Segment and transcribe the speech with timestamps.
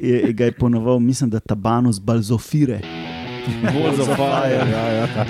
[0.00, 2.80] je, ga je ponoval, mislim, da tabanus balzofire.
[3.62, 4.70] Balls of fire.
[4.72, 5.26] Ja, ja.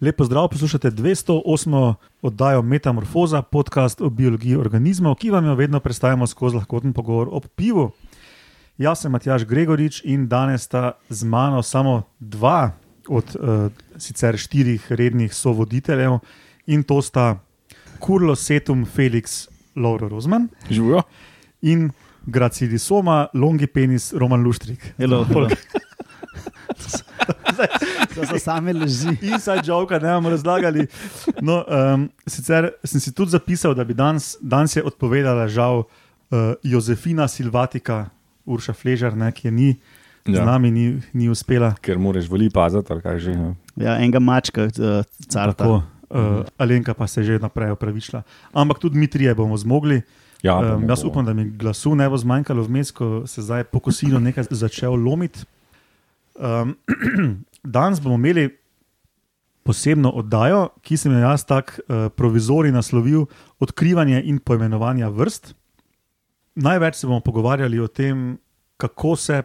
[0.00, 1.94] Lepo zdrav, poslušate 208.
[2.22, 7.40] oddajo Metamorfoza, podcast o biologiji organizmov, ki vam jo vedno predstavljamo skozi lahkoten pogovor o
[7.40, 7.90] pivu.
[8.78, 12.70] Jaz sem Matjaš Gregorič in danes sta z mano samo dva
[13.10, 16.20] od uh, sicer štirih rednih sovoditeljev
[16.66, 17.40] in to sta
[17.98, 21.02] Kurlo Setum Felix Lauro Rozman Živijo.
[21.62, 21.90] in
[22.26, 24.94] Gracilisoma Longipenis Roman Luštrik.
[24.98, 25.48] Hello, hello.
[28.14, 29.08] To so same leži.
[29.22, 30.86] Inside joke, ne bomo razlagali.
[31.42, 35.82] No, um, sicer sem si tudi zapisal, da bi danes, danes je odpovedala, žal,
[36.30, 38.06] uh, Jozefina Silvatika,
[38.48, 39.68] Urša Fležar, ne, ki je ni
[40.28, 40.40] ja.
[40.40, 41.74] z nami, ni, ni uspela.
[41.84, 43.36] Ker moraš veli paziti, ali kaj že.
[43.36, 43.54] no.
[43.76, 45.64] Ja, enega mačka, uh, carta.
[45.64, 48.22] Tako, uh, Alenka pa se je že naprej opravičila.
[48.52, 50.02] Ampak tudi mi trije bomo zmogli.
[50.42, 51.10] Ja, Um, bomo, jaz bomo.
[51.10, 54.94] upam, da mi glasu ne bo zmanjkalo vmes, ko se zdaj po kosilu nekaj začel
[54.94, 55.42] lomiti.
[56.38, 56.76] Um,
[57.64, 58.48] danes bomo imeli
[59.66, 63.26] posebno oddajo, ki sem jo jaz tako uh, provizori naslovil
[63.60, 65.57] Odkrivanje in poimenovanje vrst.
[66.58, 68.38] Največ se bomo pogovarjali o tem,
[68.76, 69.42] kako se,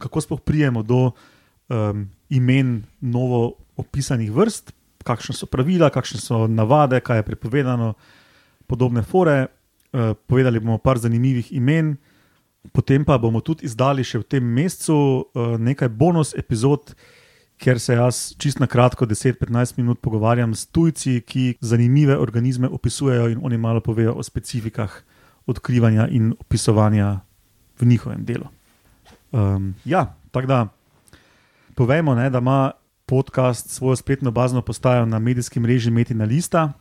[0.00, 4.72] kako sploh prijemo do um, imen novo opisanih vrst,
[5.04, 7.94] kakšne so pravila, kakšne so navade, kaj je prepovedano,
[8.66, 9.46] podobne fore.
[9.90, 11.96] Uh, povedali bomo par zanimivih imen,
[12.72, 16.92] potem pa bomo tudi izdali še v tem mesecu uh, nekaj bonus epizod,
[17.60, 23.32] kjer se jaz čist na kratko, 10-15 minut pogovarjam s tujci, ki zanimive organizme opisujejo
[23.32, 25.02] in oni malo povejo o specifikah
[25.46, 27.20] odkrivanja in opisovanja
[27.80, 28.46] v njihovem delu.
[29.32, 30.68] Um, ja, tako da
[31.74, 32.70] povemo, ne, da ima
[33.06, 36.72] podcast svojo spletno bazno postajo na medijskem mreži Metina Lista,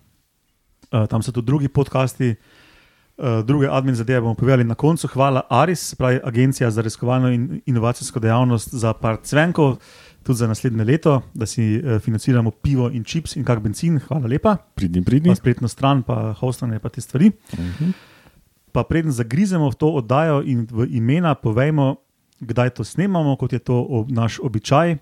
[0.91, 2.35] uh, tam so tudi drugi podcasti.
[3.17, 5.08] Uh, druge admin zadeve bomo povedali na koncu.
[5.08, 9.75] Hvala Aris, pravi Agencija za raziskovalno in inovacijsko dejavnost za par cvenkov,
[10.23, 13.99] tudi za naslednje leto, da si uh, financiramo pivo in čips in kak benzin.
[13.99, 14.55] Hvala lepa.
[14.75, 15.36] Pridni, pridni.
[15.36, 17.31] Spletno stran, pa hostanje, pa te stvari.
[17.53, 17.92] Mhm.
[18.71, 21.95] Pa preden zagrizemo v to oddajo in v imena, povejmo,
[22.39, 24.97] kdaj to snemamo, kot je to ob, naš običaj.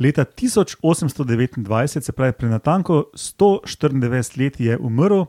[0.00, 5.24] Leta 1829, se pravi, pred natanko 194 let je umrl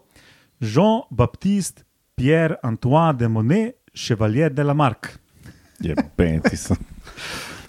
[0.60, 1.84] Jean-Baptiste
[2.16, 5.10] Pierre Antoine de Monet, Chevalier de la Marque.
[5.80, 6.78] Je peti sem.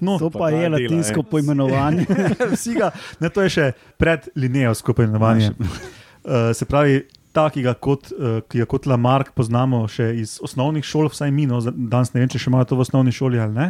[0.00, 1.31] No, To pa je dela, latinsko eh.
[1.31, 2.06] poimenovanje.
[2.54, 2.91] Vsi ga,
[3.21, 3.66] ne, to je še
[3.98, 5.53] pred linijsko poimenovanje.
[5.54, 7.03] Uh, se pravi,
[7.34, 11.33] ta, ki ga kot, uh, ki ga kot Lamarck poznamo še iz osnovnih šol, vsaj
[11.34, 13.69] mi, no, danes ne vem, če še imajo to v osnovni šoli ali ne,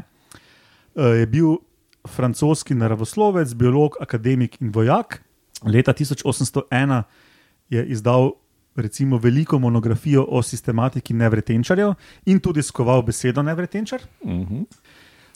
[1.00, 1.56] uh, je bil
[2.04, 5.22] francoski naravoslovec, biolog, akademik in vojak.
[5.64, 7.02] Leta 1801
[7.72, 8.34] je izdal
[8.76, 11.94] recimo veliko monografijo o sistematiki nevretenčarjev
[12.26, 14.02] in tudi skoval besedo nevretenčar.
[14.24, 14.62] Mhm.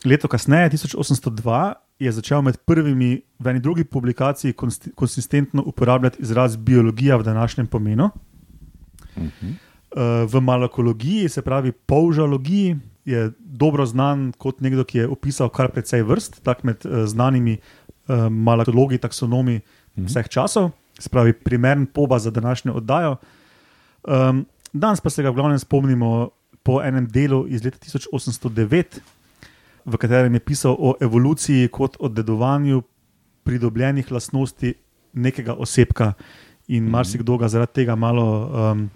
[0.05, 4.55] Leto kasneje, 1802, je začel med prvimi v eni drugi publikaciji
[4.95, 8.11] konsistentno uporabljati izraz biologija v današnjem pomenu.
[9.17, 9.51] Mhm.
[9.97, 15.71] Eh, V malakologiji, se pravi polžalogiji, je dobro znan kot nekdo, ki je opisal kar
[15.73, 19.61] precej vrst, tako med eh, znanimi eh, malakologi, taksonomi
[19.97, 23.17] vseh časov, se pravi, primern poba za današnjo oddajo.
[24.09, 26.31] Um, danes pa se ga v glavnem spomnimo
[26.63, 29.01] po enem delu iz leta 1809,
[29.89, 32.83] v katerem je pisal o evoluciji kot o dedovanju
[33.45, 34.75] pridobljenih lastnosti
[35.13, 36.13] nekega osebka.
[36.69, 36.93] In Mhm.
[36.93, 38.25] marsikdo ga zaradi tega malo
[38.73, 38.91] um,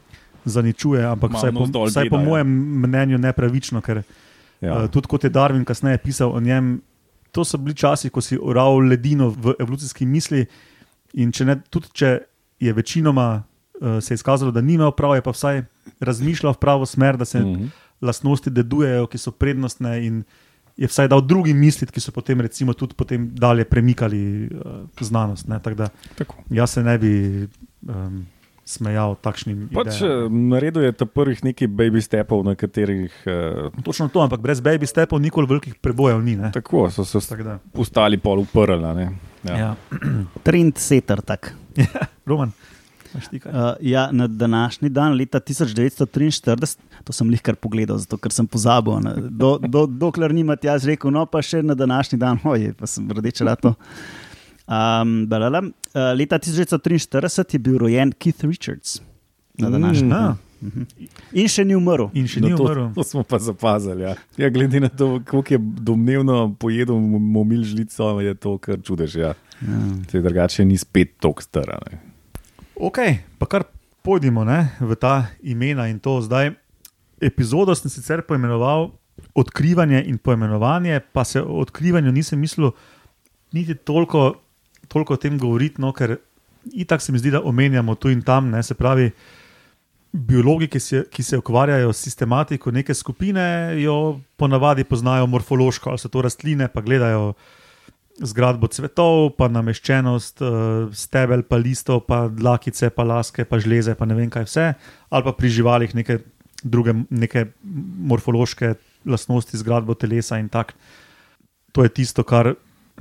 [0.44, 2.28] zaničuje, ampak Malo vsaj po, vsaj po gleda, ja.
[2.28, 2.48] mojem
[2.80, 4.02] mnenju nepravično, ker
[4.60, 4.68] Ja.
[4.68, 4.84] ja.
[4.84, 6.82] uh, tudi kot je Darwin kasneje pisal o njem,
[7.32, 10.46] to so bili časi, ko si ural ledino v evolucijski misli.
[11.14, 12.18] In če ne, tudi če
[12.60, 13.42] je večinoma
[13.80, 15.64] uh, se je izkazalo, da ni imel prav, je pa vsaj
[16.00, 17.52] razmišljal v pravo smer, da se mm.
[17.52, 17.66] Mhm.
[18.00, 20.06] lastnosti dedujejo, ki so prednostne.
[20.06, 20.22] In
[20.76, 25.48] je vsaj dal drugim misliti, ki so potem, recimo, tudi potem dalje premikali uh, znanost.
[25.48, 25.58] Ne?
[25.62, 25.88] Tako da
[26.18, 26.34] Tako.
[26.50, 27.12] jaz se ne bi
[27.88, 28.26] um,
[28.64, 30.26] smejal takšnim Pač, idejam.
[30.26, 34.60] eh, naredil je ta prvih nekaj baby stepov, na katerih uh, Točno to, ampak brez
[34.62, 36.36] baby stepov nikoli velikih prebojev ni.
[36.36, 36.52] ne.
[36.52, 37.18] tako so se
[37.74, 38.84] ostali pol uprli.
[38.84, 39.10] a ne.
[39.44, 39.56] Ja.
[39.58, 39.74] ja.
[40.46, 41.54] Trend seter tak.
[42.28, 42.52] Roman?
[43.14, 43.20] Uh,
[43.82, 49.00] ja, na današnji dan, leta 1943, to sem jih kar pogledal, zato ker sem pozabil.
[49.00, 52.86] Ne, do, do, dokler nimate jaz rekel, no pa še na današnji dan, oj, pa
[52.86, 53.74] sem rdeče rato.
[54.64, 55.72] Um, balala, uh,
[56.14, 57.08] leta 1943
[57.52, 59.00] je bil rojen Keith Richards.
[59.54, 60.10] Na današnji Mm.
[60.10, 60.22] dan.
[60.24, 60.36] A,
[61.32, 62.04] In še ni umrl.
[62.14, 62.84] in še ni No, to, umrl.
[62.94, 64.02] to smo pa zapazili.
[64.02, 64.14] Ja.
[64.36, 69.16] Ja, glede na to, koliko je domnevno pojedel momil žlico, je to kar čudež.
[69.16, 69.34] Ja.
[69.60, 69.78] Ja.
[70.08, 71.78] Se drugače ni spet tako stara.
[71.82, 71.98] Ne.
[72.82, 72.98] Ok,
[73.38, 73.62] pa kar
[74.02, 76.50] pojdimo ne, v ta imena in to zdaj.
[77.22, 78.90] Epizodo sem sicer poimenoval
[79.38, 82.72] Odkrivanje in poimenovanje, pa se o odkrivanju nisem mislil
[83.52, 84.34] niti toliko,
[84.88, 86.16] toliko o tem govoriti, no, ker
[86.72, 89.12] itak se mi zdi, da omenjamo tu in tam, ne, se pravi.
[90.12, 96.02] Biologi, ki se, ki se ukvarjajo s sistematiko neke skupine, jo ponavadi poznajo morfološko, ali
[96.02, 97.32] so to rastline, pa gledajo
[98.20, 104.08] zgradbo cvetov, pa nameščenost uh, stebel, pa listov, pa dlakice, pa laske, pa žleze, pa
[104.08, 104.66] ne vem kaj vse,
[105.08, 106.20] ali pa pri živalih neke
[106.62, 107.46] druge neke
[108.08, 108.74] morfološke
[109.04, 110.72] lastnosti, zgradbo telesa in tako.
[111.72, 112.54] To je tisto, kar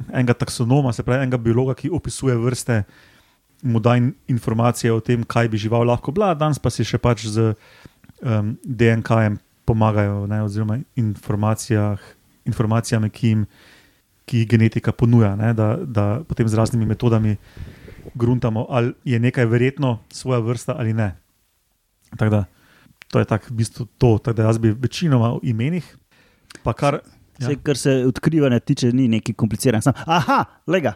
[0.10, 2.84] enega taksonoma, se pravi enega biologa, ki opisuje vrste,
[3.62, 6.98] mu da in, informacije o tem, kaj bi žival lahko bila, danes pa si še
[6.98, 7.54] pač z
[8.24, 9.38] um, DNK-jem
[9.68, 13.46] pomagajo, ne, oziroma informacijami, ki jim
[14.32, 17.36] ki jih genetika ponuja, ne, da, da potem z raznimi metodami
[18.14, 21.12] gruntamo, ali je nekaj verjetno svoja vrsta ali ne.
[22.16, 22.42] Tako da
[23.08, 25.84] to je tako v bistvu to, tako da jaz bi večinoma v imenih,
[26.64, 27.02] pa kar.
[27.38, 27.50] Ja.
[27.50, 29.82] Vse, kar se odkrivanja tiče, ni neki kompliciran.
[29.82, 30.94] Sam, aha, lega.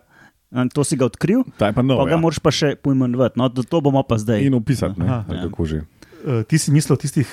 [0.72, 1.98] To si ga odkril, pa nov.
[1.98, 2.18] pa ga Ja.
[2.18, 3.36] moraš pa še pojmenovati.
[3.36, 4.46] No, to, bomo pa zdaj.
[4.46, 5.26] In opisati, ne, Aha.
[5.28, 5.42] Ja.
[5.44, 5.84] kako že.
[6.24, 7.28] Uh, ti si mislil o tistih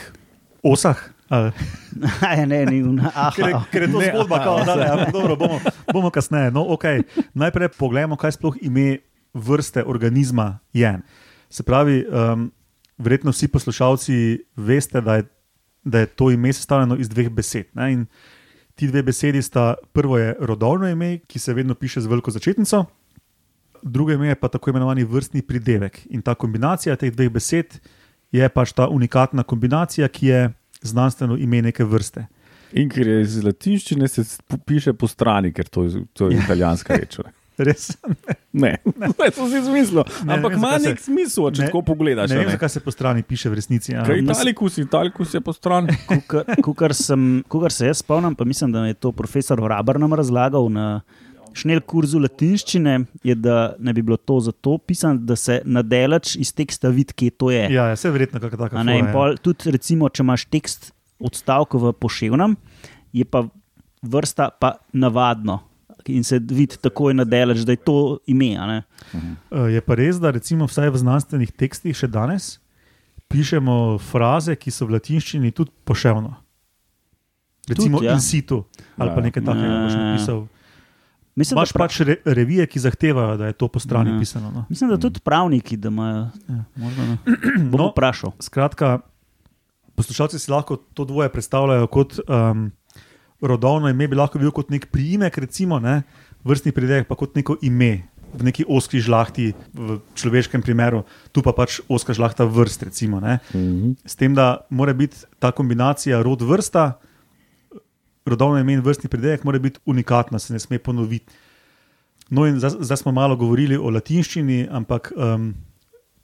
[0.58, 0.98] osah?
[1.32, 1.52] Ali?
[2.22, 3.30] Ja, ne, ni, aha,
[3.72, 5.60] Ker, je- to Ne, zgodba, kao, da, ne, ampak dobro, bomo,
[5.92, 6.50] bomo kasneje.
[6.50, 7.02] No, okay.
[7.34, 8.98] Najprej pogledamo, kaj sploh ime
[9.32, 10.98] vrste organizma je.
[11.48, 12.50] Se pravi, um,
[12.98, 14.16] verjetno vsi poslušalci
[14.56, 15.24] veste, da je,
[15.84, 17.72] da je to ime sestavljeno iz dveh besed.
[17.72, 17.92] Ne?
[17.92, 18.06] In
[18.74, 22.84] ti dve besedi sta, prvo je rodovno ime, ki se vedno piše z veliko začetnico,
[23.82, 26.06] drugo ime je pa tako imenovani vrstni pridevek.
[26.10, 27.80] In ta kombinacija teh dveh besed
[28.32, 30.42] je pač ta unikatna kombinacija, ki je
[30.82, 32.26] znanstveno ime neke vrste.
[32.72, 34.24] In ker je iz latinščine, se
[34.64, 37.18] piše po strani, ker to, je- to je italijanska reč.
[37.18, 37.32] ne.
[37.58, 37.90] Res?
[38.52, 40.02] Ne, ne, to si izmislil.
[40.24, 42.30] Ne, Ampak ne ima nek se- smisel, če ne- tako pogledaš.
[42.30, 42.52] Ne a vem, ne.
[42.52, 43.92] zakaj se po strani piše v resnici.
[43.92, 44.06] Ja.
[44.08, 45.92] Italikus, Italikus je po strani.
[46.64, 50.68] Kukar, sem, kukar se jaz spomnim, pa mislim, da je to profesor Rabar nam razlagal
[50.70, 51.00] na
[51.54, 56.52] šnel kurzu latinščine, je, da ne bi bilo to zato pisano, da se nadelač iz
[56.52, 57.66] teksta vidi, kje to je.
[57.70, 58.78] Ja, ja, vse verjetno kakšna taka.
[58.78, 62.56] A Ne, fora, pol, tudi, recimo, če imaš tekst odstavka v poševnem,
[63.12, 63.44] je pa
[64.02, 65.60] vrsta pa navadno.
[66.06, 68.82] In se vidi takoj nadelač, da je to ime.
[69.14, 72.58] Eh, Je pa res, da recimo vsaj v znanstvenih tekstih še danes
[73.28, 76.34] pišemo fraze, ki so v latinščini tudi poševno.
[77.68, 78.12] Recimo Tudi, ja.
[78.12, 78.64] in situ
[78.98, 79.22] ali pa Ja.
[79.22, 79.66] nekaj takega.
[79.66, 80.61] Ja, boš ja, ja.
[81.34, 84.18] Mislim, Imaš prav- pač re, revije, ki zahtevajo, da je to po strani Ja.
[84.18, 84.50] pisano.
[84.50, 84.64] No.
[84.68, 86.28] Mislim, da tudi pravniki, da imajo.
[86.48, 87.16] Ja, možno, ne.
[87.62, 87.76] Bom No.
[87.82, 87.88] no.
[87.88, 88.32] vprašal.
[88.38, 88.98] Skratka,
[89.94, 92.70] poslušalci si lahko to dvoje predstavljajo kot um,
[93.40, 96.02] rodovno ime, bi lahko bil kot nek priimek, recimo, ne,
[96.42, 98.08] vrstni pridevek pa kot neko ime.
[98.32, 101.02] V neki oski žlahti, v človeškem primeru,
[101.32, 102.82] tu pa pač oska žlahta vrst.
[102.82, 103.40] Recimo, ne.
[103.52, 103.90] Mhm.
[104.04, 106.96] S tem, da mora biti ta kombinacija rod vrsta,
[108.26, 111.32] rodovno ime in vrstni pridevek, mora biti unikatna, se ne sme ponoviti.
[112.30, 115.52] No, in zdaj, smo malo govorili o latinščini, ampak um,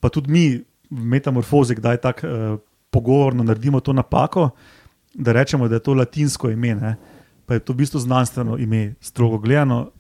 [0.01, 0.45] pa tudi mi
[0.91, 2.59] v metamorfozi, kdaj tako uh,
[2.91, 4.51] pogovorno naredimo to napako,
[5.15, 6.97] da rečemo, da je to latinsko ime, ne?
[7.47, 9.91] pa je to v bistvu znanstveno ime, strogo gledano.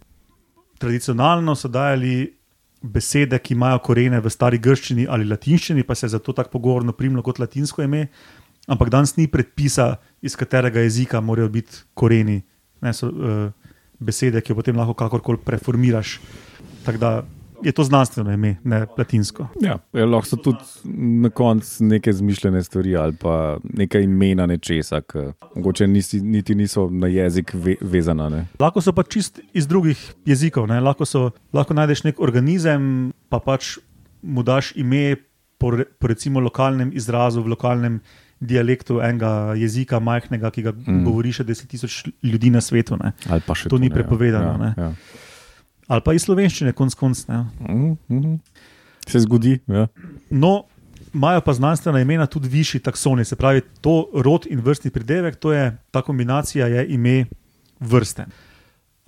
[0.78, 2.38] Tradicionalno so dajali
[2.82, 6.92] besede, ki imajo korene v stari grščini ali latinščini, pa se je zato tako pogovorno
[6.92, 8.06] primlo kot latinsko ime,
[8.68, 12.42] ampak danes ni predpisa, iz katerega jezika morajo biti koreni.
[12.84, 16.18] Ne, so, uh, besede, ki jo potem lahko kakorkoli preformiraš.
[16.86, 17.10] Tako da
[17.62, 19.48] je to znanstveno ime, ne latinsko.
[19.60, 20.58] Ja, ja, lahko so tudi
[21.22, 26.88] na koncu neke zmišljene stvari ali pa neka imena nečesa, ki mogoče nisi, niti niso
[26.90, 28.28] na jezik ve, vezana.
[28.28, 28.44] Ne.
[28.60, 30.68] Lahko so pa čist iz drugih jezikov.
[30.70, 30.80] Ne?
[30.80, 33.76] Lahko, so, lahko najdeš nek organizem, pa pač
[34.22, 35.16] mu daš ime
[35.58, 38.00] po, po recimo lokalnem izrazu, v lokalnem
[38.40, 40.84] dialektu enega jezika, majhnega, ki ga Mm.
[40.86, 41.04] mm.
[41.04, 42.98] govori še 10.000 ljudi na svetu.
[43.54, 44.92] Še To ni ne, prepovedano, Ja, ja.
[45.88, 47.26] Ali pa iz slovenščine, konc konc.
[47.28, 47.46] Ne?
[47.60, 48.34] Mhm, mhm.
[49.08, 49.60] Se zgodi.
[49.66, 49.86] Ja.
[50.30, 50.66] No,
[51.14, 55.52] imajo pa znanstvena imena tudi višji taksoni, se pravi, to rod in vrstni pridevek, to
[55.52, 57.24] je ta kombinacija je ime
[57.80, 58.26] vrste.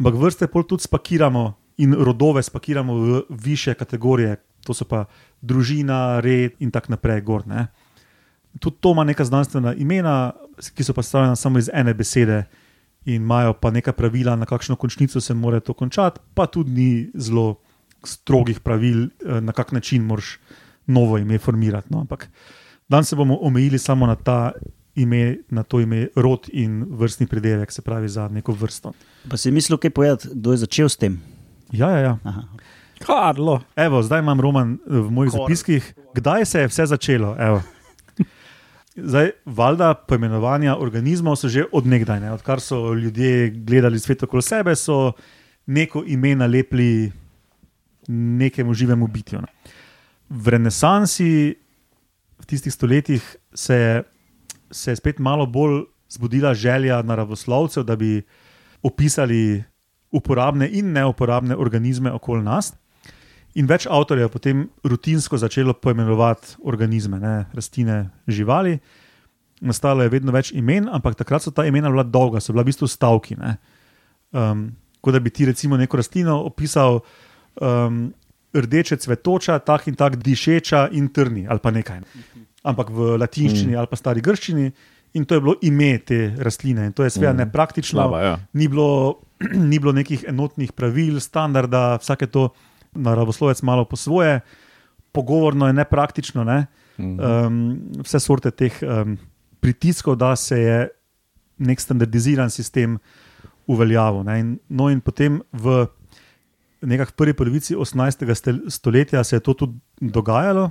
[0.00, 1.52] Ampak vrste pol tudi spakiramo
[1.84, 5.04] in rodove spakiramo v više kategorije, to so pa
[5.40, 7.20] družina, red in tako naprej.
[7.20, 7.66] Gor, ne.
[8.58, 10.32] Tudi to ima neka znanstvena imena,
[10.74, 12.44] ki so pa sestavljena samo iz ene besede.
[13.04, 17.10] In imajo pa neka pravila, na kakšno končnico se mora to končati, pa tudi ni
[17.14, 17.54] zelo
[18.04, 20.38] strogih pravil, eh, na kak način moraš
[20.86, 21.88] novo ime formirati.
[21.90, 22.00] No.
[22.00, 22.28] Ampak
[22.90, 24.52] Danes se bomo omejili samo na, ta
[24.94, 28.92] ime, na to ime, rod in vrstni pridelek, se pravi za neko vrsto.
[29.28, 31.20] Pa si mislil, kaj povedati, kdo je začel s tem?
[31.72, 32.18] Ja, ja, ja.
[32.24, 32.42] Aha.
[33.06, 33.60] Karlo.
[33.76, 35.40] Evo, zdaj imam roman v mojih Kor.
[35.40, 35.94] zapiskih.
[36.14, 37.36] Kdaj se je vse začelo?
[37.38, 37.62] Evo.
[38.96, 42.32] Zdaj, valjda, poimenovanja organizmov so že odnegdaj, ne?
[42.34, 45.12] odkar so ljudje gledali svet okoli sebe, so
[45.66, 47.12] neko ime nalepili
[48.08, 49.40] nekemu živemu bitju.
[49.40, 49.46] Ne?
[50.28, 51.54] V renesansi,
[52.38, 54.02] v tistih stoletjih, se je,
[54.70, 58.22] se je spet malo bolj zbudila želja naravoslovcev, da bi
[58.82, 59.62] opisali
[60.10, 62.72] uporabne in neuporabne organizme okoli nas.
[63.54, 68.76] In več avtorjev je potem rutinsko začelo poimenovati organizme, ne, rastline, živali.
[69.60, 72.70] Nastalo je vedno več imen, ampak takrat so ta imena bila dolga, so bila v
[72.70, 73.36] bistvu stavki.
[73.36, 73.56] ne.
[74.32, 77.00] Um, kot da bi ti recimo neko rastlino opisal
[77.60, 78.12] um,
[78.54, 82.00] rdeče cvetoča, tak in tak dišeča in trni ali pa nekaj.
[82.62, 84.70] Ampak v latinščini ali pa stari grščini.
[85.18, 86.86] In to je bilo ime te rastline.
[86.86, 87.36] In to je seveda Mm.
[87.42, 88.38] nepraktično, Slaba, ja.
[88.54, 89.18] ni bilo,
[89.70, 92.50] ni bilo nekih enotnih pravil, standarda, vsake to
[92.94, 94.40] naravoslovec malo po svoje,
[95.12, 96.44] pogovorno je nepraktično.
[96.44, 96.66] Ne?
[96.98, 99.16] Um, vse sorte teh um,
[99.60, 100.88] pritiskov, da se je
[101.58, 102.98] nek standardiziran sistem
[103.66, 104.24] uveljavil.
[104.24, 104.38] Ne?
[104.40, 105.86] In, no, in potem v
[106.80, 108.24] nekakšni prvi polovici 18.
[108.34, 110.70] stel- stoletja se je to tudi dogajalo.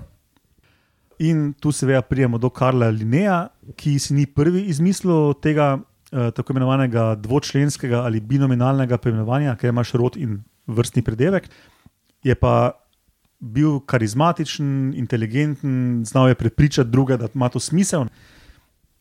[1.20, 6.54] In tu seveda prijemo do Karla Lineja, ki si ni prvi izmislil tega eh, tako
[6.54, 11.50] imenovanega dvočlenskega ali binominalnega poimenovanja, ker imaš rod in vrstni predevek.
[12.24, 12.72] Je pa
[13.40, 18.06] bil karizmatičen, inteligenten, znal je prepričati druge, da ima to smisel.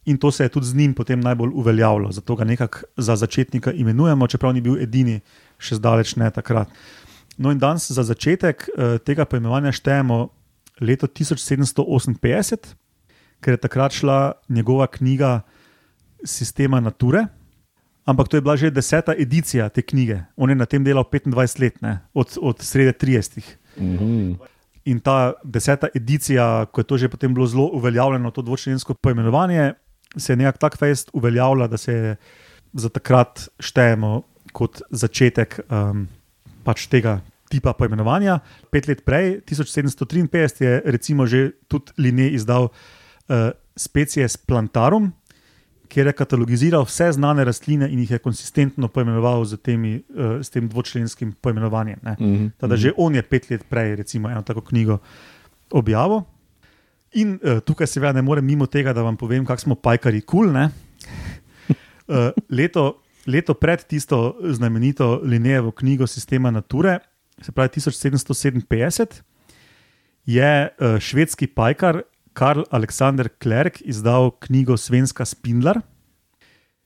[0.04, 3.72] In to se je tudi z njim potem najbolj uveljavilo, zato ga nekako za začetnika
[3.72, 5.20] imenujemo, čeprav ni bil edini,
[5.58, 6.70] še zdaleč ne takrat.
[7.36, 10.28] No, in danes za začetek eh, tega poimenovanja štejemo
[10.80, 12.74] leto 1758,
[13.40, 15.40] ker je takrat šla njegova knjiga
[16.24, 17.26] Sistema Nature.
[18.08, 20.24] Ampak to je bila že deseta edicija te knjige.
[20.36, 23.44] On je na tem delal 25 let, ne, od, od srede 30.
[23.76, 24.40] Mhm.
[24.88, 29.74] In ta deseta edicija, ko je to že potem bilo zelo uveljavljeno, to dvočlensko poimenovanje,
[30.16, 32.16] se je nekako tako fejst uveljavila, da se
[32.72, 34.22] za takrat štejemo
[34.52, 36.08] kot začetek um,
[36.64, 37.20] pač tega
[37.52, 38.40] tipa poimenovanja.
[38.72, 45.12] Pet let prej, 1753, je recimo že tudi Linne izdal uh, Species Plantarum,
[45.88, 50.50] kjer je katalogiziral vse znane rastline in jih je konsistentno poimenoval z, temi, uh, s
[50.50, 51.98] tem dvočlenskim poimenovanjem.
[52.02, 52.16] Ne.
[52.20, 52.46] Mhm.
[52.58, 54.98] Tada že on je pet let prej, recimo, eno tako knjigo
[55.70, 56.22] objavil.
[57.12, 60.52] In uh, tukaj seveda ne morem mimo tega, da vam povem, kako smo pajkari kul.
[60.52, 60.56] Cool,
[62.08, 66.98] uh, leto, leto pred tisto znamenito Linejevo knjigo Sistema Nature,
[67.40, 69.22] se pravi 1757,
[70.26, 72.02] je uh, švedski pajkar
[72.38, 75.80] Karl Alexander Klerk izdal knjigo Svenska Spindler.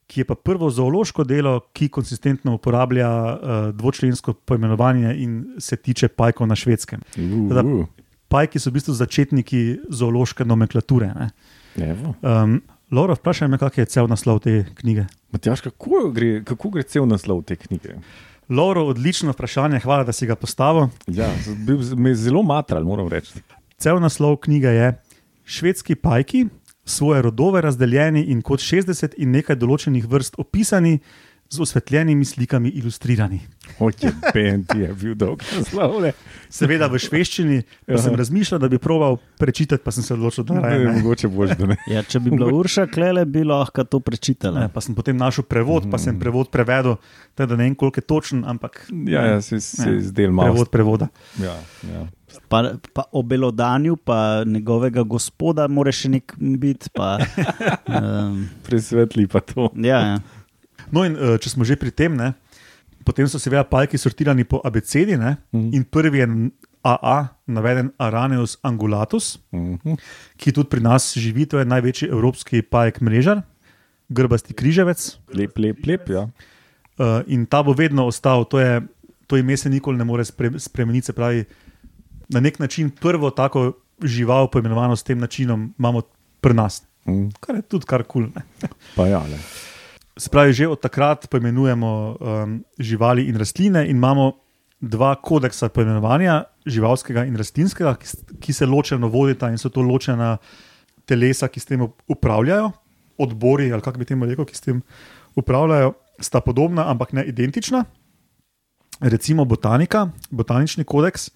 [0.07, 3.37] Ki je pa prvo zoološko delo, ki konsistentno uporablja uh,
[3.73, 7.01] dvočlensko poimenovanje in se tiče pajkov na švedskem.
[7.15, 7.87] Teda- Uh,
[8.29, 9.59] Pajki so v bistvu začetniki
[9.93, 11.11] zoološke nomenklature.
[12.23, 15.05] Um, Laura, vprašaj me, kak je cel naslov te knjige.
[15.33, 17.99] Matjaš, kako gre, kako gre cel naslov te knjige?
[18.49, 20.89] Lauro, odlično vprašanje, hvala, da si ga postavil.
[21.07, 21.29] Ja,
[21.67, 23.37] bil, me je zelo matral, moram reči.
[23.77, 24.89] Cel naslov knjige je
[25.45, 26.47] Švedski pajki,
[26.85, 30.99] svoje rodove razdeljeni in kot 60 in nekaj določenih vrst opisani,
[31.53, 33.41] z osvetljenimi slikami ilustrirani.
[33.79, 35.99] Oče, Ben, ti je bil dolg naslov.
[36.01, 36.13] ne.
[36.49, 40.55] Seveda v švedščini, pa sem razmišljal, da bi proval prečitati, pa sem se odločil, da
[40.57, 40.93] Ne, ne.
[40.95, 41.77] Mogoče boš, da ne.
[41.87, 44.61] Ja, če bi bila Urša klele, bi lahko to prečitala.
[44.61, 46.97] Ne, pa sem potem našel prevod, pa sem prevod prevedel,
[47.35, 50.01] tako da ne vem, koliko je točen, ampak Ja, ja se, se Ne.
[50.03, 50.49] zdel malo.
[50.49, 51.09] prevod prevoda.
[51.39, 52.09] Ja, ja.
[52.49, 56.89] Pa, pa o belodanju, pa njegovega gospoda, mora še nek biti.
[56.91, 57.19] Pa,
[57.87, 59.69] um, Presvetli pa to.
[59.77, 60.21] ja, ja.
[60.93, 62.33] No, in uh, če smo že pri tem, ne,
[63.03, 65.69] potem so seveda pajki sortirani po abecedi, ne, Mhm.
[65.73, 66.27] in prvi je
[66.83, 69.97] AA, naveden Araneus angulatus, Mhm.
[70.37, 73.43] ki tudi pri nas živi, to je največji evropski pajek mrežar,
[74.09, 75.01] grbasti križevec.
[75.33, 76.09] Lep, lep, lep.
[76.09, 76.29] Ja.
[76.95, 78.83] Uh, in ta bo vedno ostal, to, je,
[79.27, 81.07] to ime se nikoli ne more spre, spremeniti.
[81.07, 81.45] Se pravi,
[82.29, 86.03] na nek način prvo tako žival, poimenovano s tem načinom, imamo
[86.41, 87.29] pri nas, Mhm.
[87.41, 88.29] kar je tudi kar kul.
[88.29, 88.45] Cool,
[88.95, 89.39] Pa ja, le.
[90.19, 94.33] Se pravi, že od takrat poimenujemo um, živali in rastline, in imamo
[94.81, 100.37] dva kodeksa poimenovanja, živalskega in rastlinskega, ki, ki se ločeno vodita in so to ločena
[101.09, 102.71] telesa, ki s tem up- upravljajo,
[103.19, 104.83] odbori ali kako bi temu rekel, ki s tem
[105.39, 107.85] upravljajo, sta podobna, ampak ne identična.
[109.01, 111.31] Recimo botanika, botanični kodeks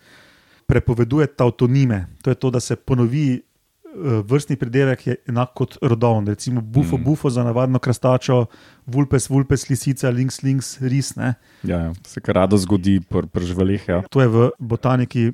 [0.66, 3.40] prepoveduje tautonime, to je to, da se ponovi
[4.26, 6.30] vrstni pridevek je enak kot rodovni.
[6.30, 7.04] Recimo bufo, mm.
[7.04, 8.44] bufo za navadno krastačo,
[8.86, 11.14] vulpes, vulpes, lisica, links, links, ris.
[11.16, 11.34] Ne?
[11.62, 11.92] Ja, ja.
[12.06, 13.88] se kar rado zgodi pri pr živalih.
[13.88, 14.02] Ja.
[14.10, 15.32] To je v botaniki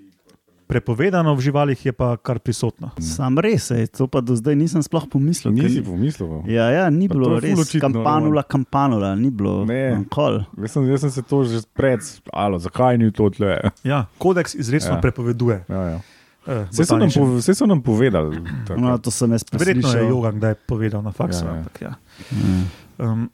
[0.73, 2.92] prepovedano, v živalih je pa kar prisotno.
[2.97, 5.52] Sam res, je, to pa do zdaj nisem sploh pomislil.
[5.52, 6.49] Nisi pomislil.
[6.49, 7.59] Ja, ja, ni Pa bilo res.
[7.61, 9.66] očitno, Kampanula, kampanula, ni bilo.
[9.69, 10.00] Ne.
[10.09, 12.00] Jaz sem, jaz sem se to že pred,
[12.33, 13.61] alo, zakaj ni to tle?
[13.85, 14.99] Ja, kodeks izrecno Ja.
[14.99, 15.04] ja.
[15.04, 15.64] prepoveduje.
[15.69, 15.99] Ja, ja.
[16.46, 18.40] Uh, Vse so, nam pove- saj so nam povedali.
[18.66, 18.80] tako.
[18.80, 20.11] No, to sem jaz Verjetno je preslišal.
[20.11, 21.44] Jogan kdaj povedal na faksu.
[21.44, 21.64] Ja, ja.
[21.80, 21.94] Ja, ja.
[22.32, 22.64] Mm.
[22.99, 23.30] Um,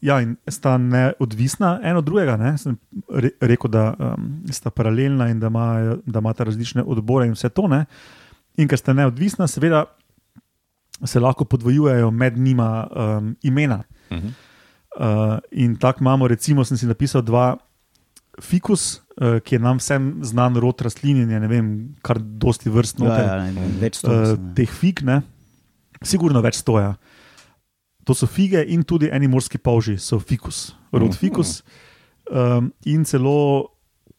[0.00, 2.36] ja, in sta neodvisna eno od drugega.
[2.36, 2.58] Ne?
[2.58, 2.76] Sem
[3.08, 7.48] re, rekel, da um, sta paralelna in da, ima, da imata različne odbore in vse
[7.48, 7.68] to.
[7.68, 7.84] Ne?
[8.56, 9.84] In ker sta neodvisna, seveda
[11.04, 13.82] se lahko podvojujejo med njima um, imena.
[14.12, 14.26] Mhm.
[14.94, 17.56] Uh, in tako imamo, recimo, sem si napisal dva.
[18.42, 21.68] Fikus, uh, ki je nam vsem znan rod rastlin, in je ne vem,
[22.02, 23.26] kar dosti vrst Ja, noter.
[23.26, 24.10] ja, ne, več to.
[24.10, 24.54] uh, ja.
[24.56, 25.20] teh fig, ne,
[26.02, 26.96] sigurno več stoja.
[28.04, 31.18] To so fige in tudi eni morski polži, so fikus, rod Mhm.
[31.18, 31.62] fikus.
[32.30, 33.68] Um, in celo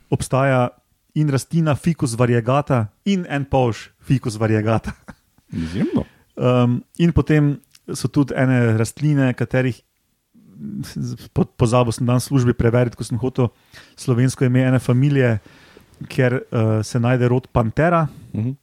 [0.10, 0.69] obstaja
[1.15, 4.93] in rastlina fikus variegata in en polž fikus variegata.
[5.53, 6.03] Izjemno.
[6.36, 7.60] Um, in potem
[7.93, 9.81] so tudi ene rastline, katerih
[11.57, 13.50] pozabil sem dan službi preveriti, ko sem hotel
[14.00, 15.39] slovensko ime ene familije,
[16.12, 18.07] kjer uh, se najde rod pantera.
[18.33, 18.55] Mhm.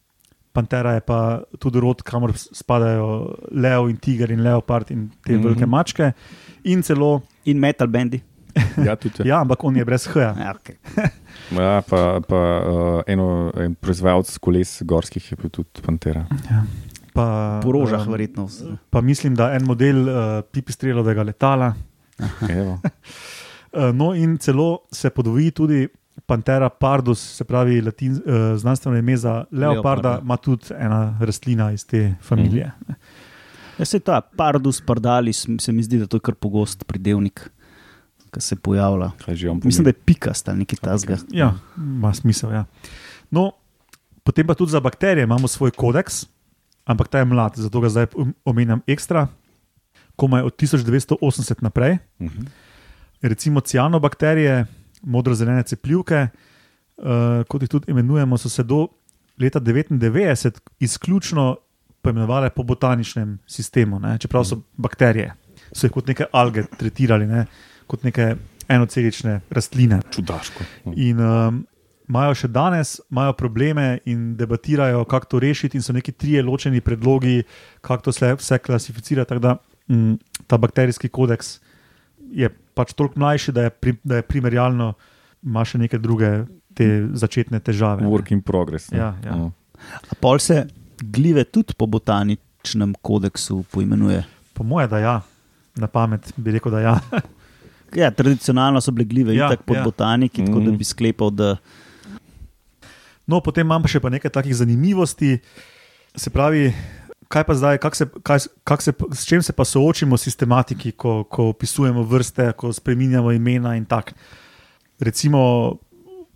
[0.52, 5.38] Pantera je pa tudi rod, kamor spadajo lev in tiger in leopard in te mm
[5.38, 5.40] Mhm.
[5.40, 5.44] -hmm.
[5.48, 6.12] velike mačke.
[6.64, 8.20] In celo, In metal bendi.
[8.86, 9.14] Ja, tudi.
[9.18, 9.24] Ja.
[9.24, 10.16] ja, ampak on je brez H.
[10.20, 10.76] Ja, okay.
[11.50, 16.26] Ja, pa, pa uh, eno, en proizvajalec koles gorskih je bil tudi Pantera.
[17.12, 18.48] Pa, Po rožah, um, verjetno.
[18.90, 20.14] Pa mislim, da en model uh,
[20.52, 21.74] pipistrelovega letala.
[22.48, 22.78] Evo.
[23.72, 25.88] Uh, no, in celo se podvoji tudi
[26.26, 28.20] Pantera pardus, se pravi latin, uh,
[28.60, 32.70] znanstveno ime za leoparda, ima tudi ena rastlina iz te familije.
[32.88, 32.92] Mm.
[33.78, 37.46] Ja, se ta pardus, pardalis, se mi zdi, da to je kar pogost pridevnik,
[38.30, 39.10] ki se pojavlja.
[39.24, 41.16] Kaj Mislim, da je pikast ali nekaj tasga.
[41.32, 42.52] Ja, ima smisel.
[42.52, 42.64] Ja.
[43.30, 43.50] No,
[44.22, 46.26] potem pa tudi za bakterije imamo svoj kodeks,
[46.84, 49.26] ampak ta je mlad, zato ga zdaj om- omenjam ekstra.
[50.16, 52.46] Komaj od 1980 naprej, Uh -huh.
[53.22, 54.66] recimo cianobakterije,
[55.02, 56.28] modro-zelene cepljivke,
[56.96, 57.04] uh,
[57.48, 58.88] kot jih tudi imenujemo, so se do
[59.38, 61.56] leta 1999 izključno
[62.02, 64.18] poimenovale po botaničnem sistemu, ne?
[64.18, 65.34] čeprav so bakterije,
[65.72, 67.46] so jih kot neke alge tretirali, ne?
[67.86, 68.36] kot neke
[68.68, 70.00] enocelične rastline.
[70.10, 70.64] Čudaško.
[70.94, 71.66] In um,
[72.04, 76.80] imajo še danes imajo probleme in debatirajo, kako to rešiti, in so neki trije ločeni
[76.80, 77.42] predlogi,
[77.80, 79.28] kako to vse, vse klasificirati.
[79.28, 79.56] Tako da
[79.88, 80.14] mm,
[80.46, 81.60] ta bakterijski kodeks
[82.32, 84.92] je pač toliko mlajši, da je, pri, da je primerjalno,
[85.42, 88.04] ima še neke druge te začetne težave.
[88.04, 88.90] Work in progress.
[88.90, 88.98] ne.
[88.98, 89.50] Ja, ja.
[90.04, 90.62] A pol se
[90.98, 94.22] glive tudi po botaničnem kodeksu poimenuje.
[94.52, 95.16] Po moje, da ja,
[95.74, 96.94] na pamet bi rekel, da ja.
[97.92, 99.82] Ja, tradicionalno so bile glive Ja, itak pod ja.
[99.82, 100.76] botaniki, tako da Mhm.
[100.76, 101.56] bi sklepal, da
[103.26, 105.36] No, potem imam pa še pa nekaj takih zanimivosti.
[106.16, 106.72] Se pravi,
[107.32, 111.22] kaj pa zdaj, kak se, kaj, kak se, s čim se pa soočimo sistematiki, ko,
[111.24, 114.16] ko opisujemo vrste, ko spremenjamo imena in tako.
[115.02, 115.42] Recimo,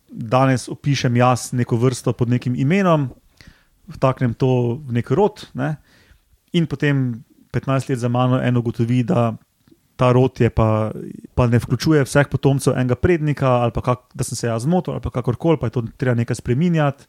[0.08, 3.10] danes opišem jaz neko vrsto pod nekim imenom,
[3.92, 5.76] vtaknem to v nek rod, ne?
[6.56, 7.22] in potem
[7.52, 9.34] 15 let za mano eno ugotovi, da
[9.96, 10.92] ta rod je pa,
[11.34, 14.94] pa ne vključuje vseh potomcev enega prednika, ali pa kak, da sem se jaz zmotil,
[14.94, 17.08] ali pa kakorkoli, pa je to treba nekaj spremenjati.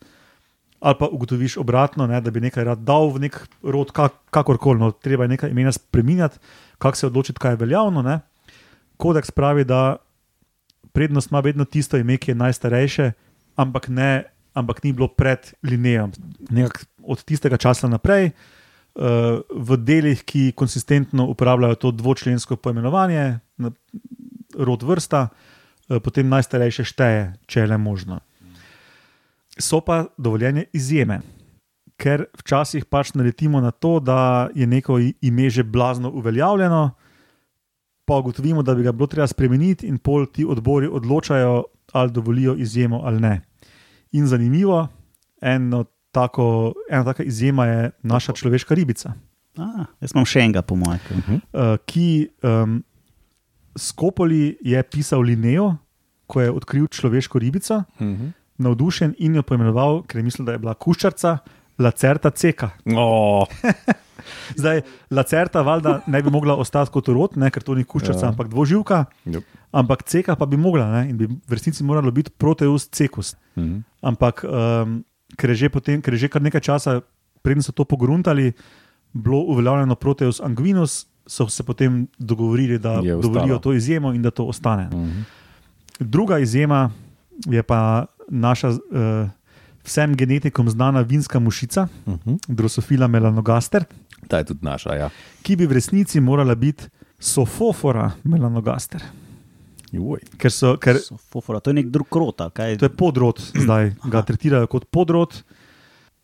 [0.80, 4.80] Ali pa ugotoviš obratno, ne, da bi nekaj rad dal v nek rod, kak, kakorkoli,
[4.80, 6.38] no, treba je nekaj imena spremenjati,
[6.78, 8.02] kako se odločiti, kaj je veljavno.
[8.06, 8.20] Ne.
[8.98, 9.98] Kodeks pravi, da
[10.94, 13.12] prednost ima vedno tisto ime, ki je najstarejše,
[13.56, 16.14] ampak, ne, ampak ni bilo pred linijem.
[16.50, 18.57] Nekak od tistega časa naprej, uh,
[18.98, 23.40] v delih, ki konsistentno uporabljajo to dvočlensko poimenovanje,
[24.58, 28.20] rod vrsta, uh, potem najstarejše šteje, če je le možno.
[29.58, 31.22] So pa dovoljene izjeme,
[31.98, 36.92] ker včasih pač naletimo na to, da je neko ime že blazno uveljavljeno,
[38.06, 42.56] pa ugotovimo, da bi ga bilo treba spremeniti, in pol ti odbori odločajo, ali dovolijo
[42.56, 43.42] izjemo ali ne.
[44.12, 44.88] In zanimivo,
[45.42, 45.86] eno
[46.18, 49.14] tako, ena taka izjema je naša človeška ribica,
[49.58, 51.00] A, jaz imam še enega, po mojem.
[51.10, 51.40] Uh -huh.
[51.54, 52.84] uh, ki um,
[53.76, 55.76] Skopoli je pisal Lineo,
[56.28, 58.32] ko je odkril človeško ribico, Uh -huh.
[58.58, 61.38] navdušen in jo poimenoval, ker je mislil, da je bila kuščarca,
[61.80, 62.70] Lacerta Ceka.
[62.98, 63.46] oh,
[64.60, 68.30] Zdaj, Lacerta valjda ne bi mogla ostati kot rod, ne, ker to ni kuščarca, Ja.
[68.30, 69.42] ampak dvoživka, yep.
[69.72, 73.36] ampak Ceka pa bi mogla ne, in bi v resnici moralo biti Proteus cecus.
[73.56, 73.82] uh -huh.
[74.02, 75.04] Ampak um,
[75.36, 77.02] ker, je že potem, ker je že kar nekaj časa
[77.42, 78.54] preden so to pogruntali,
[79.14, 84.46] bilo uveljavljeno Proteus Anguinus, so se potem dogovorili, da dovolijo to izjemo in da to
[84.46, 84.88] ostane.
[84.88, 85.22] Mhm.
[86.00, 86.92] Druga izjema
[87.46, 88.78] je pa naša uh,
[89.84, 92.36] vsem genetikom znana vinska mušica, Mhm.
[92.48, 93.84] Drosophila melanogaster,
[94.28, 95.10] Ta je tudi naša, ja.
[95.42, 96.84] ki bi v resnici morala biti
[97.20, 99.02] Sofofora melanogaster.
[99.98, 100.22] Juj.
[100.38, 102.08] Ker so, ker So Fofora, to je nek drug
[102.54, 102.78] kaj?
[102.78, 105.44] to je podrod, zdaj ga tretirajo kot podrod.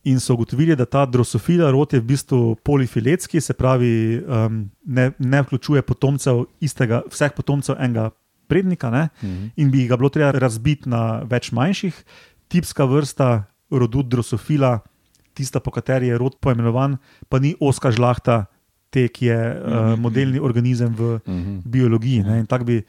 [0.04, 5.12] In so ugotovili, da ta drosofila rod je v bistvu polifiletski, se pravi, um, ne,
[5.18, 8.10] ne vključuje potomcev istega, vseh potomcev enega
[8.48, 9.10] prednika, ne?
[9.24, 9.46] Mhm.
[9.56, 11.96] in bi ga bilo treba razbiti na več manjših.
[12.52, 14.80] Tipska vrsta rodu drosofila,
[15.34, 16.98] tista, po kateri je rod poimenovan,
[17.30, 18.46] pa ni oska žlahta,
[18.92, 21.60] te, ki je uh, modelni organizem v Mhm.
[21.66, 22.24] biologiji.
[22.24, 22.40] Ne?
[22.40, 22.84] In tako bi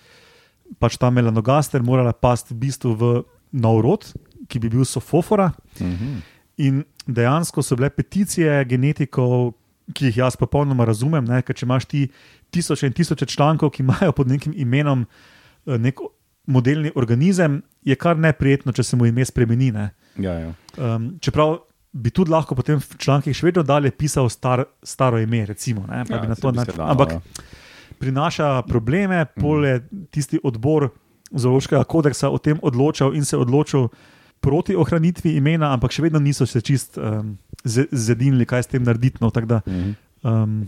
[0.79, 3.11] pač ta melanogaster morala pasti v bistvu v
[3.53, 4.07] nov rod,
[4.49, 5.53] ki bi bil sofofora.
[5.81, 6.23] Mhm.
[6.65, 9.55] In dejansko so bile peticije genetikov,
[9.93, 11.25] ki jih jaz popolnoma razumem.
[11.29, 11.43] Ne?
[11.43, 12.07] Ker če imaš ti
[12.55, 16.01] tisoče in tisoče člankov, ki imajo pod nekim imenom eh, nek
[16.47, 19.71] modelni organizem, je kar neprijetno, če se mu ime spremeni.
[19.73, 19.91] Ne?
[20.21, 20.53] Ja, ja.
[20.77, 21.59] Um, čeprav
[21.95, 25.87] bi tudi lahko potem v člankih še vedno dalje pisal star, staro ime, recimo.
[25.89, 26.05] Ne?
[26.09, 27.21] Pa Ja, bi na to dalo, Ampak ja.
[27.99, 29.81] Prinaša probleme, pol je
[30.11, 30.89] tisti odbor
[31.31, 33.89] zoološkega kodeksa o tem odločal in se odločil
[34.41, 39.19] proti ohranitvi imena, ampak še vedno niso se čist um, zedinili, kaj s tem narediti.
[39.21, 39.93] No, da, Mhm.
[40.23, 40.65] um,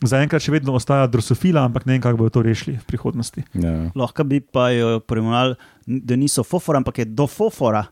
[0.00, 3.42] Zaenkrat še vedno ostaja drosofila, ampak ne vem, kako bodo to rešili v prihodnosti.
[3.52, 3.90] Ja.
[3.92, 7.82] Lahko bi pa jo pojmenovali, da niso fofora, ampak je do fofora.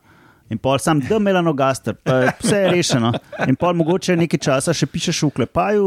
[0.49, 3.13] In pol sam D melanogaster, pa je vse je rešeno.
[3.45, 5.85] In pol mogoče nekaj časa še pišeš v klepaju,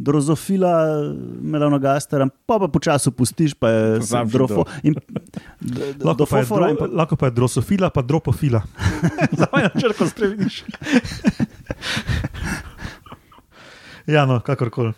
[0.00, 0.72] drozofila,
[1.44, 4.00] melanogaster, pa pa počasi pustiš, pa je
[4.32, 4.64] drofo.
[4.82, 4.96] In,
[6.04, 8.62] Lahko pa, je dro, pa, lahko pa je drosofila, pa dropofila.
[9.36, 10.64] Zdaj na črko spremeniš.
[14.14, 14.92] ja, no, kakorkoli.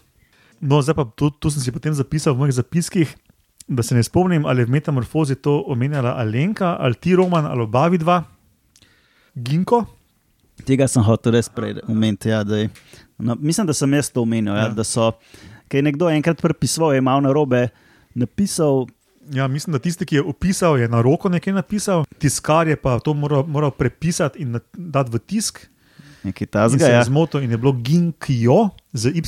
[0.62, 3.10] No, zdaj pa tu, tu sem si potem zapisal v mojih zapiskih,
[3.66, 7.66] da se ne spomnim, ali je v metamorfozi to omenjala Alenka, ali ti Roman, ali
[7.66, 8.22] oba dva,
[9.34, 9.82] Ginko.
[10.62, 12.28] tega sem hotel res prej omeniti.
[12.30, 12.70] Ja, da je-
[13.22, 14.52] no, mislim, da sem jaz to omenil.
[14.52, 14.68] Ja, Ja.
[14.70, 15.12] da so,
[15.68, 17.68] kaj je nekdo enkrat prepisoval, je imel na robe
[18.14, 18.86] napisal.
[19.30, 22.98] Ja, mislim, da tisti, ki je opisal, je na roko nekaj napisal, tiskar je pa
[22.98, 25.62] to moral, moral prepisati in dati v tisk.
[26.22, 27.04] Nekaj tazga, ja.
[27.04, 29.22] zmotil in je bilo Ginkjo z Y,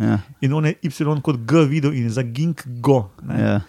[0.00, 0.90] Ja, in on je Y
[1.22, 3.08] kot G videl in je za Ginkgo.
[3.22, 3.40] ne.
[3.40, 3.60] ja.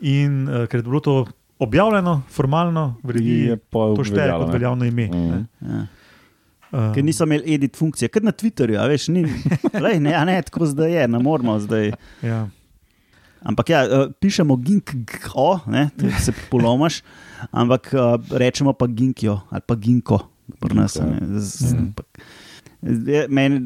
[0.00, 1.26] In uh, ker je bilo to
[1.58, 5.06] objavljeno, formalno, v reviji, to šteje kot veljavno ime.
[5.06, 5.28] Mhm.
[5.28, 5.44] ne.
[5.60, 5.86] ja.
[6.72, 9.24] Uh, Ker niso imeli edit funkcije, kot na Twitterju, a veš, ni,
[9.76, 11.92] lej, ne, a ne, tako zdaj je, ne moramo zdaj.
[12.22, 12.48] ja.
[13.42, 17.00] Ampak ja, eh, pišemo ginkgo, ne, to se polomaš,
[17.50, 17.98] ampak eh,
[18.32, 20.18] rečemo pa ginkjo ali pa ginko.
[20.60, 21.78] pri nas, a ne, z- Ja.
[21.80, 22.20] ampak-
[23.28, 23.60] Meni,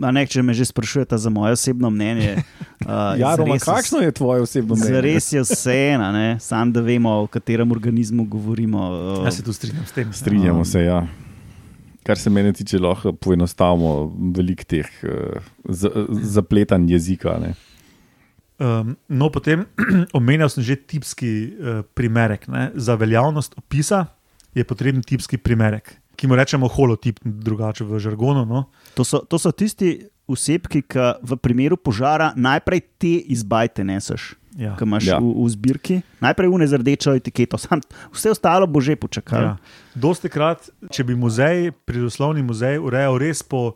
[0.00, 2.40] a ne, če me že sprašujete za moje osebno mnenje.
[2.80, 4.88] Uh, Ja, Roman, zares- kakšno je tvoje osebno mnenje?
[4.90, 8.80] Zares je vseeno, samo da vemo, o katerem organizmu govorimo.
[9.18, 10.12] uh, Jaz se tu strinjam s tem.
[10.12, 11.06] Strinjamo se, ja.
[12.04, 15.38] Kar se mene tiče, lahko poenostavimo veliko teh uh,
[16.34, 17.38] zapletanj jezika.
[17.40, 17.54] Ne.
[18.58, 19.64] Um, no, potem
[20.18, 22.46] omenjal sem že tipski uh, primerek.
[22.52, 22.70] Ne?
[22.74, 24.04] Za veljavnost opisa
[24.54, 28.44] je potreben tipski primerek, ki mu rečemo holotip, drugače v žargonu.
[28.46, 28.68] No?
[28.94, 29.96] To so, to so tisti
[30.30, 34.34] osebki, ki v primeru požara najprej te izbajte neseš.
[34.54, 34.76] Ja.
[34.76, 35.18] Ki imaš Ja.
[35.18, 39.42] v, v zbirki, najprej une z rdečo etiketo, sam, vse ostalo bo že počakalo.
[39.44, 39.54] Ja.
[39.94, 43.74] Dosti krat, če bi muzej, prirodoslovni muzej, urejal res po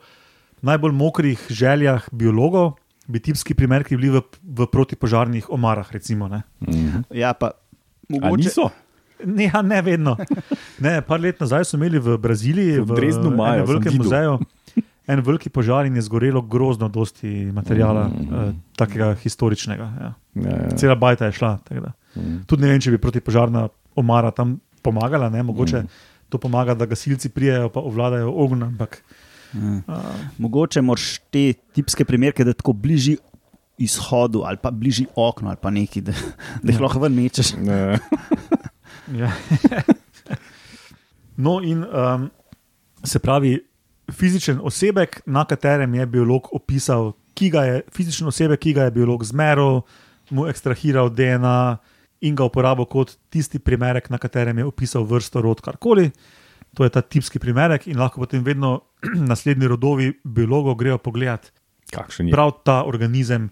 [0.61, 5.87] najbolj mokrih željah biologov, bi tipski primerki bili v, v protipožarnih omarah.
[5.89, 6.43] Recimo, ne?
[6.61, 7.11] Mhm.
[7.11, 7.59] Ja, pa A
[8.11, 8.37] mogoče.
[8.39, 8.71] niso?
[9.19, 10.15] Ne, ja, ne vedno.
[10.79, 14.35] Ne, par let nazaj so imeli v Braziliji, V Dresdnu imajo, enem sem velikem muzeju,
[15.09, 18.21] en veliki požar in je zgorelo grozno, dosti materijala, Mm.
[18.21, 18.35] mm.
[18.41, 19.85] eh, takega historičnega.
[20.01, 20.15] Ja.
[20.35, 20.77] Ja, ja.
[20.77, 21.59] Cela bajta je šla.
[21.71, 21.93] da.
[22.17, 22.37] Mhm.
[22.47, 25.43] Tudi ne vem, če bi protipožarna omara tam pomagala, ne?
[25.43, 25.89] mogoče Mm.
[26.29, 29.03] to pomaga, da gasilci prijejo in obvladajo ogenj, ampak
[29.55, 29.81] Ja.
[29.89, 29.95] uh,
[30.39, 33.17] Mogoče moraš te tipske primerke, da tako bližji
[33.79, 36.13] izhodu ali pa bližji oknu ali pa neki, da,
[36.63, 36.83] da jih Ja.
[36.83, 37.55] lahko ven mečeš.
[37.57, 37.99] Ne.
[39.15, 39.31] Ja.
[41.37, 42.31] no, in um,
[43.05, 43.59] se pravi,
[44.13, 48.95] fizičen osebek, na katerem je biolog opisal, ki ga je fizičen osebek, ki ga je
[48.97, 49.83] biolog zmeral,
[50.31, 51.79] mu ekstrahiral DNA
[52.21, 56.11] in ga uporabil kot tisti primerek, na katerem je opisal vrsto rod, karkoli.
[56.77, 58.81] To je ta tipski primerek, in lahko potem vedno
[59.31, 61.53] naslednji rodovi biologov grejo pogledat
[61.93, 62.33] Kakšen je?
[62.33, 63.49] prav ta organizem,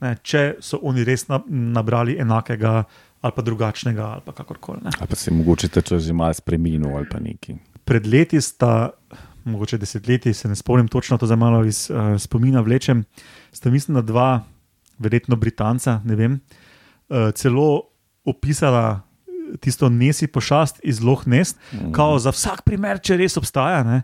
[0.00, 2.82] ne, če so oni res na, nabrali enakega
[3.18, 4.84] ali pa drugačnega ali pa kakorkoli.
[4.84, 4.92] Ne.
[4.98, 7.56] Ali pa se je mogoče ta čas že malo spremenil ali pa neki.
[7.84, 8.90] Pred leti sta
[9.48, 13.04] mogoče desetletji, se ne spomnim točno, to za malo iz uh, spomina vlečem,
[13.52, 14.44] sta mislim, da dva,
[14.98, 16.40] verjetno Britanca, ne vem,
[17.08, 17.82] uh, celo
[18.24, 19.08] opisala
[19.60, 21.92] tisto nesi pošast iz Loh Nest, mm.
[21.92, 23.82] kao za vsak primer, če res obstaja.
[23.84, 24.02] Ne?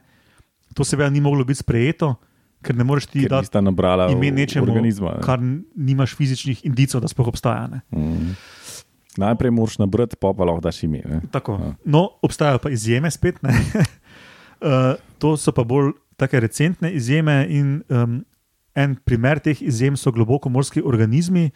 [0.74, 2.14] To seveda ni moglo biti sprejeto,
[2.64, 3.26] ker ne moreš ti
[3.60, 5.18] nabrala ime nečemu, organizma.
[5.18, 5.22] ne.
[5.22, 5.42] kar
[5.76, 7.66] nimaš fizičnih indicov, da sploh obstaja.
[7.68, 7.82] Ne?
[7.92, 8.36] Mm.
[9.20, 11.02] Najprej moraš nabrati, pa pa lahko daš ime.
[11.06, 11.20] Ne?
[11.30, 11.58] Tako.
[11.60, 11.74] Ja.
[11.84, 13.38] No, obstajajo pa izjeme spet.
[14.64, 14.70] ne.
[14.70, 17.46] uh, to so pa bolj tako recentne izjeme.
[17.50, 18.22] In, um,
[18.74, 21.50] en primer teh izjem so globokomorski organizmi,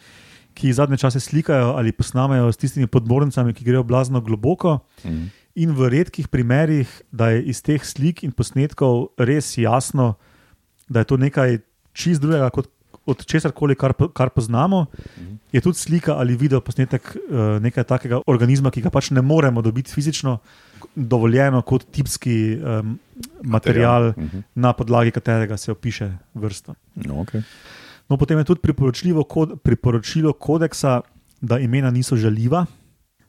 [0.57, 4.79] ki zadnje čase slikajo ali posnamejo s tistimi podmornicami, ki grejo blazno globoko.
[5.03, 5.29] Mm.
[5.59, 10.15] In v redkih primerih, da je iz teh slik in posnetkov res jasno,
[10.89, 11.59] da je to nekaj
[11.93, 12.69] čist drugega kot
[13.09, 14.85] od česar koli, kar, kar poznamo,
[15.51, 19.61] je tudi slika ali video posnetek uh, nekaj takega organizma, ki ga pač ne moremo
[19.61, 20.37] dobiti fizično,
[20.95, 22.97] dovoljeno kot tipski um,
[23.43, 24.39] material, Mhm.
[24.55, 26.73] na podlagi katerega se opiše vrsta.
[26.95, 27.41] No, okay.
[28.09, 28.73] No, potem je tudi
[29.29, 31.01] kod, priporočilo kodeksa,
[31.41, 32.65] da imena niso žaljiva,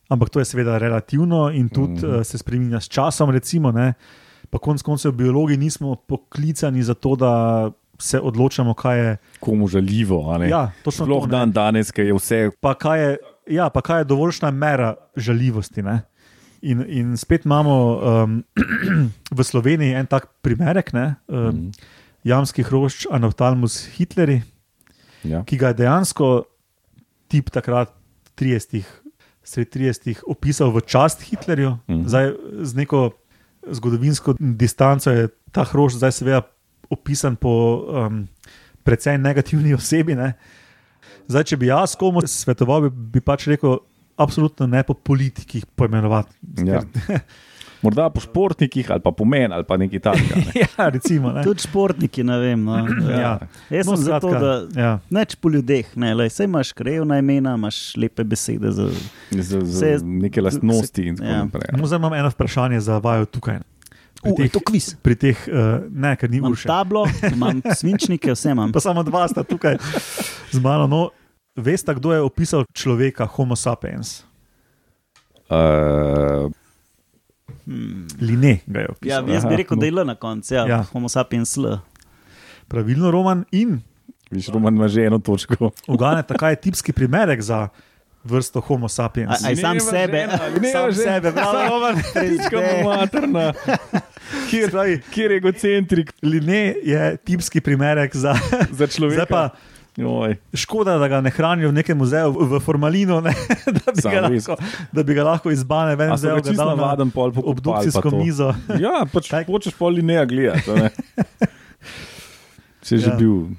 [0.09, 2.07] ampak to je seveda relativno in tudi Mhm.
[2.07, 2.19] mm -hmm.
[2.19, 3.31] uh, se spremenja s časom.
[3.31, 3.95] Recimo, ne,
[4.51, 9.17] pa konec koncev, biologi nismo poklicani za to, da se odločamo, kaj je.
[9.41, 10.25] Komu žaljivo?
[10.43, 11.31] Ja, točno Sploh to, ne.
[11.31, 13.17] dan danes, ki je vse Pa kaj je,
[13.51, 15.83] ja, pa kaj je dovoljšna mera žaljivosti.
[15.83, 16.03] Ne?
[16.63, 18.45] In, in spet imamo um,
[19.31, 21.71] v Sloveniji en tak primerek, ne, um, Mhm.
[22.23, 24.43] jamski hrošč Anophthalmus Hitleri,
[25.23, 25.45] Ja.
[25.45, 26.45] ki ga je dejansko
[27.29, 27.93] tip takrat
[28.35, 28.85] 30.
[29.43, 30.21] Sred 30.
[30.27, 32.05] opisal v čast Hitlerju, Mhm.
[32.05, 32.27] zdaj
[32.63, 33.11] z neko
[33.63, 36.43] zgodovinsko distanco je ta hrošč zdaj seveda
[36.91, 37.53] opisan po
[37.87, 38.25] um,
[38.85, 40.15] precej negativni osebi.
[40.15, 40.33] Ne.
[41.29, 43.79] Zdaj, če bi jaz komu svetoval, bi, bi pač rekel,
[44.19, 46.35] absolutno ne po politikih pojmenovati.
[46.67, 46.83] Ja.
[47.81, 50.37] Morda po športnikih, ali pa po meni, ali pa nekaj takega.
[50.37, 50.53] Ne?
[50.67, 51.31] ja, recimo.
[51.33, 51.41] Ne.
[51.41, 52.61] Tudi športniki, ne vem.
[52.61, 52.75] No.
[53.23, 53.31] Ja.
[53.71, 54.91] Jaz No, sem za to, skratka, da ja.
[55.11, 58.69] neč po ljudeh, ne, lej, sej imaš krajevna imena, imaš lepe besede.
[58.71, 58.91] Za,
[59.31, 61.39] Z, z Se- neke lastnosti in tako ja.
[61.41, 61.73] naprej.
[61.73, 63.63] No, zdaj imam eno vprašanje za vaju tukaj.
[64.21, 64.95] Pri U, je to kviz.
[64.97, 65.57] pri teh uh,
[65.89, 66.67] ne, ker ni Imam urše.
[66.67, 68.69] tablo, imam svinčnike, vse imam.
[68.69, 69.81] Pa samo dva sta tukaj
[70.49, 70.85] z mano.
[70.87, 71.01] No,
[71.57, 74.23] veste, kdo je opisal človeka, Homo sapiens?
[75.49, 76.53] Uh,
[78.21, 79.09] Line ga je opisal.
[79.23, 79.81] Ja, jaz bi Aha, rekel, no.
[79.81, 80.67] da je L na koncu, ja, Ja.
[80.69, 80.83] ja.
[80.85, 81.79] Homo sapiens L.
[82.67, 83.45] Pravilno, Roman.
[83.53, 83.81] In
[84.29, 85.71] viš, Roman ima že eno točko.
[85.87, 87.69] uganete, kaj je tipski primerek za
[88.25, 89.41] vrsto Homo sapiens?
[89.41, 90.27] Aj sam sebe.
[90.51, 91.05] Lineva Sam žena.
[91.05, 91.93] sebe, bravo,
[92.75, 93.53] mu materna.
[94.51, 98.35] Kjer, Pravi, kjer je egocentrik Line je tipski primerek za.
[98.71, 99.27] za človeka?
[99.27, 99.51] Pa
[99.99, 103.35] Oj, škoda, da ga ne hranijo v nekem muzeju v formalinu, ne,
[103.77, 104.47] da, bi res.
[104.47, 104.55] lahko,
[104.93, 106.95] da bi ga lahko iz bane ven vzel, čisto dal na
[107.45, 108.55] obdukcijsko mizo.
[108.79, 109.45] Ja, pač Kaj?
[109.45, 110.71] hočeš pol lineja gledati.
[110.71, 110.91] ne.
[112.81, 113.17] Če je že Ja.
[113.17, 113.51] bil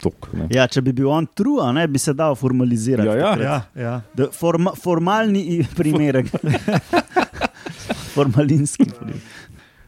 [0.00, 0.28] tok.
[0.32, 0.46] Ne.
[0.54, 3.08] Ja, če bi bil on true, a ne, bi se dal formalizirati.
[3.08, 3.32] Ja, ja.
[3.42, 3.94] Ja, ja.
[4.16, 6.30] Da, forma, formalni i- primerek.
[8.14, 9.22] Formalinski primerek.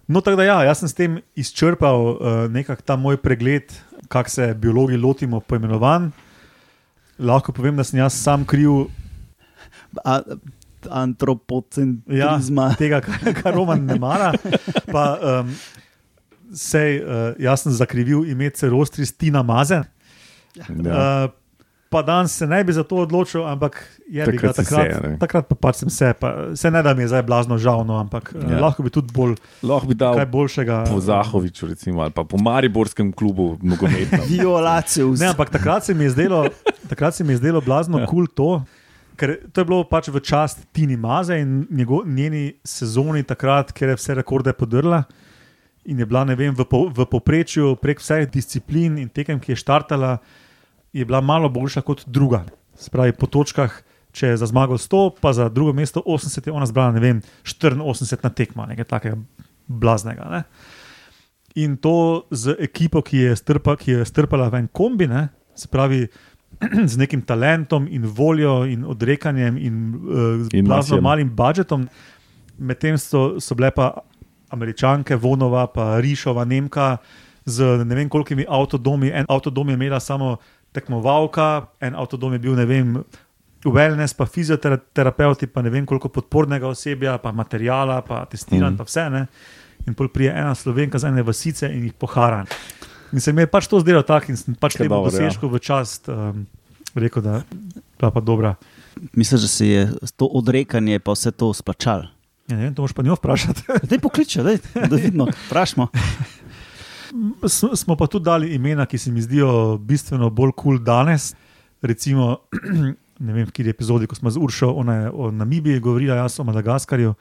[0.09, 2.17] No, tako da ja, jaz sem s tem izčrpal uh,
[2.51, 3.71] nekako ta moj pregled,
[4.13, 6.11] kako se biologi lotimo poimenovanj.
[7.19, 8.89] Lahko povem, da sem jaz sam kriv
[10.05, 10.21] A-
[10.91, 12.65] Antropocentrizma.
[12.67, 14.33] ja, tega, kar, kar Roman ne mara.
[14.91, 15.05] Pa,
[15.41, 15.53] um,
[16.53, 19.83] sej, uh, jaz sem zakrivil ime Cerostris Tina Maze.
[20.55, 20.67] Ja.
[20.69, 21.31] Uh,
[21.89, 23.77] pa danes se ne bi za to odločil, ampak
[24.09, 24.95] je bi ga Takrat takrat.
[24.95, 25.17] se, ne.
[25.19, 27.99] takrat pa pač sem se, pa, se ne da mi je zdaj blazno žal, no,
[28.01, 28.49] ampak ja.
[28.49, 28.61] Ja.
[28.61, 30.79] lahko bi tudi bolj Lahko bi dal kaj boljšega.
[30.89, 34.25] po Zahoviču, recimo, ali pa po Mariborskem klubu nogometnem.
[34.33, 35.13] Violacijo.
[35.21, 36.47] Ne, ampak takrat se mi je zdelo,
[36.91, 38.07] takrat se mi je zdelo blazno Ja.
[38.07, 38.65] kul cool to.
[39.13, 43.89] Ker to je bilo pač v čast Tini Maze in njego, njeni sezoni, takrat, ker
[43.89, 45.05] je vse rekorde podrla
[45.85, 49.57] in je bila vem, v, po, v povprečju prek vseh disciplin in tekem, ki je
[49.61, 50.17] štartala,
[50.93, 52.45] je bila malo boljša kot druga.
[52.75, 53.73] Spravi po točkah,
[54.13, 57.23] če je za zmago 100, pa za drugo mesto 80, je ona zbrala ne vem,
[57.45, 59.17] 84 na tekma, nekaj takega
[59.67, 60.29] blaznega.
[60.31, 60.43] Ne?
[61.55, 65.29] In to z ekipo, ki je, strpa, ki je strpala v en kombi, ne?
[65.55, 66.07] se pravi,
[66.93, 71.03] z nekim talentom in voljo in odrekanjem in, uh, In blazno masijem.
[71.03, 71.89] malim budžetom.
[72.59, 74.05] Medtem so, so bile pa
[74.53, 76.99] američanke, Vonova, pa Rišova, Nemka,
[77.45, 79.11] z ne vem kolikimi avtodomi.
[79.11, 80.37] En avtodom je imela samo
[80.73, 82.95] tekmovalka, en avtodom je bil, ne vem,
[83.65, 88.81] wellness, pa fizioterapeuti, pa ne vem koliko podpornega osebja, pa materijala, pa testiranj, mm.
[88.81, 89.05] pa vse.
[89.13, 89.27] Ne?
[89.87, 92.45] In pol prije ena slovenka za ene vasice in jih pohara.
[93.13, 95.29] In se mi je pač to zdelo tako, in sem pač temu dobro, ja.
[95.29, 96.47] dosežku v čast um,
[96.95, 97.61] rekel, da je
[98.01, 98.55] bila pa dobra.
[99.13, 102.09] Mislim, da se je to odrekanje pa vse to splačalo.
[102.51, 103.63] Ja, ne vem, to moš pa njo vprašati.
[103.91, 104.59] Daj pokliče, daj,
[104.89, 105.89] da vidimo, vprašamo.
[107.45, 111.35] S- Smo pa tudi dali imena, ki se mi zdijo bistveno bolj kul cool danes.
[111.83, 112.37] Recimo,
[113.27, 116.41] ne vem, v kateri epizodi, ko smo z Uršo ona je o Namibiji govorila, jaz
[116.41, 117.15] o Madagaskarju.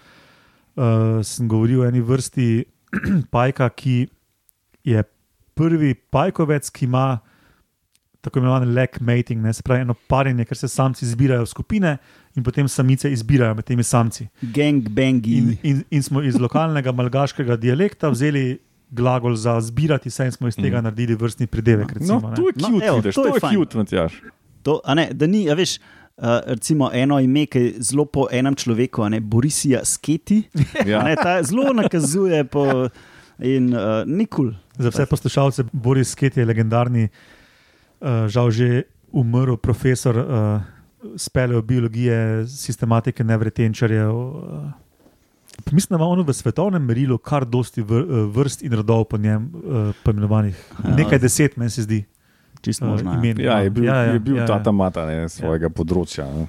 [0.71, 2.63] Uh, sem govoril o eni vrsti
[3.33, 4.07] pajka, ki
[4.87, 5.03] je
[5.53, 7.19] prvi pajkovec, ki ima
[8.21, 11.93] tako imenovan leg mating, ne, se pravi eno parjenje, ker se samci zbirajo v skupine
[12.37, 14.27] in potem samice izbirajo med temi samci.
[14.53, 15.37] Gang bangi.
[15.37, 18.59] In, in, in smo iz lokalnega malgaškega dialekta vzeli
[18.91, 20.83] glagol za zbirati in smo iz tega mm.
[20.83, 21.93] naredili vrstni pridevek.
[21.93, 23.55] Recimo, No, to je No, cute, evo, vidiš, to to je je fajn.
[23.55, 24.13] cute, Matjaž.
[24.63, 28.27] To, a ne, da ni, a veš, uh, recimo eno ime, ki je zelo po
[28.31, 30.43] enem človeku, a ne Borisija Sketi.
[30.85, 31.03] Ja.
[31.03, 32.89] Ne, ta zelo nakazuje po,
[33.39, 34.53] in uh, nikul.
[34.77, 40.61] Za vse poslušalce, Boris Ket je legendarni, uh, žal že umrl profesor uh,
[41.15, 44.13] z paleobiologije, sistematike nevretenčarjev.
[44.13, 44.71] Uh,
[45.71, 47.89] mislim, da ima on v svetovnem merilu kar dosti uh,
[48.33, 50.57] vrst in rodov po njem uh, poimenovanih.
[50.83, 50.95] Ja.
[50.95, 52.05] Nekaj deset, meni se zdi.
[52.61, 53.11] Čist uh, možno.
[53.11, 53.17] ja.
[53.17, 53.39] imen.
[53.41, 54.47] Ja, je bil, ja, ja, je bil ja, ja.
[54.47, 55.73] tata mata ne, svojega ja.
[55.73, 56.25] področja.
[56.29, 56.47] Ne.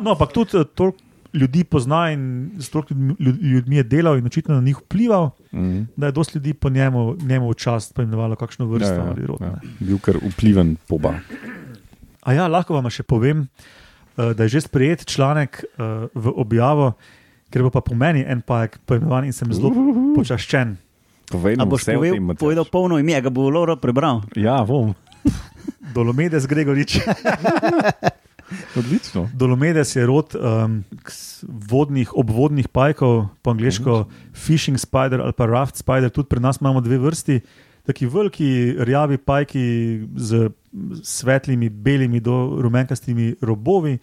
[0.00, 0.98] No, ampak tudi eh, toliko
[1.32, 2.22] ljudi pozna in
[2.58, 5.82] s toliko ljudmi, je delal in očitno na njih vplival, Mhm.
[5.96, 9.26] da je dosti ljudi po njemu, njemu v čast poimenovalo kakšno vrsto Ja, ja, ali
[9.26, 9.40] rod.
[9.40, 9.50] ja.
[9.50, 9.70] ne.
[9.80, 11.14] Bil kar vpliven poba.
[12.22, 13.48] A ja, lahko vam še povem,
[14.18, 15.82] eh, da je že sprejet članek eh,
[16.14, 16.92] v objavo,
[17.50, 19.72] ker bo pa po meni en pajek poimenovan in sem zelo
[20.16, 20.76] počaščen.
[21.30, 24.24] Povej nam boš povedal, tem, povedal polno ime, ga bo Laura prebral.
[24.34, 24.94] Ja, bom.
[25.94, 26.98] Dolomedes Gregorič.
[28.78, 29.28] Odlično.
[29.34, 30.82] Dolomedes je rod um,
[31.70, 36.10] vodnih, obvodnih pajkov, po angliško fishing spider ali pa raft spider.
[36.10, 37.40] Tudi pri nas imamo dve vrsti.
[37.86, 39.62] Taki veliki, rjavi pajki
[40.16, 40.50] z
[41.02, 43.98] svetlimi, belimi do rumenkastimi robovi,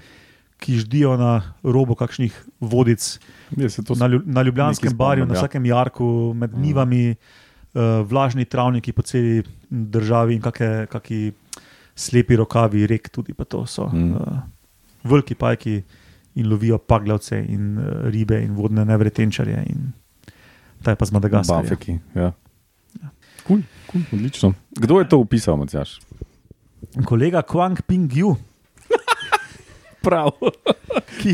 [0.58, 3.20] ki ždijo na robu kakšnih vodic
[3.56, 5.42] na, na Ljubljanskem barju, spomnim, na ja.
[5.42, 11.22] vsakem jarku, med nivami, uh, vlažni travniki po celi državi in kakšni kaki
[11.98, 13.90] slepi rokavi rek, tudi pa to so.
[13.94, 14.14] Mm.
[14.14, 14.42] Uh,
[15.08, 15.82] veliki pajki
[16.38, 19.64] in lovijo paglavce in uh, ribe in vodne nevretenčarje.
[19.70, 19.94] In
[20.84, 21.64] ta je pa z Madagaskarja.
[21.64, 22.00] Bafeki.
[22.16, 22.34] Ja.
[23.48, 24.54] Cool, cool, odlično.
[24.76, 25.98] Kdo je to upisal, Matjaž?
[27.06, 28.36] Kolega Kwang Ping Yu,
[30.08, 30.32] Prav.
[31.20, 31.34] ki,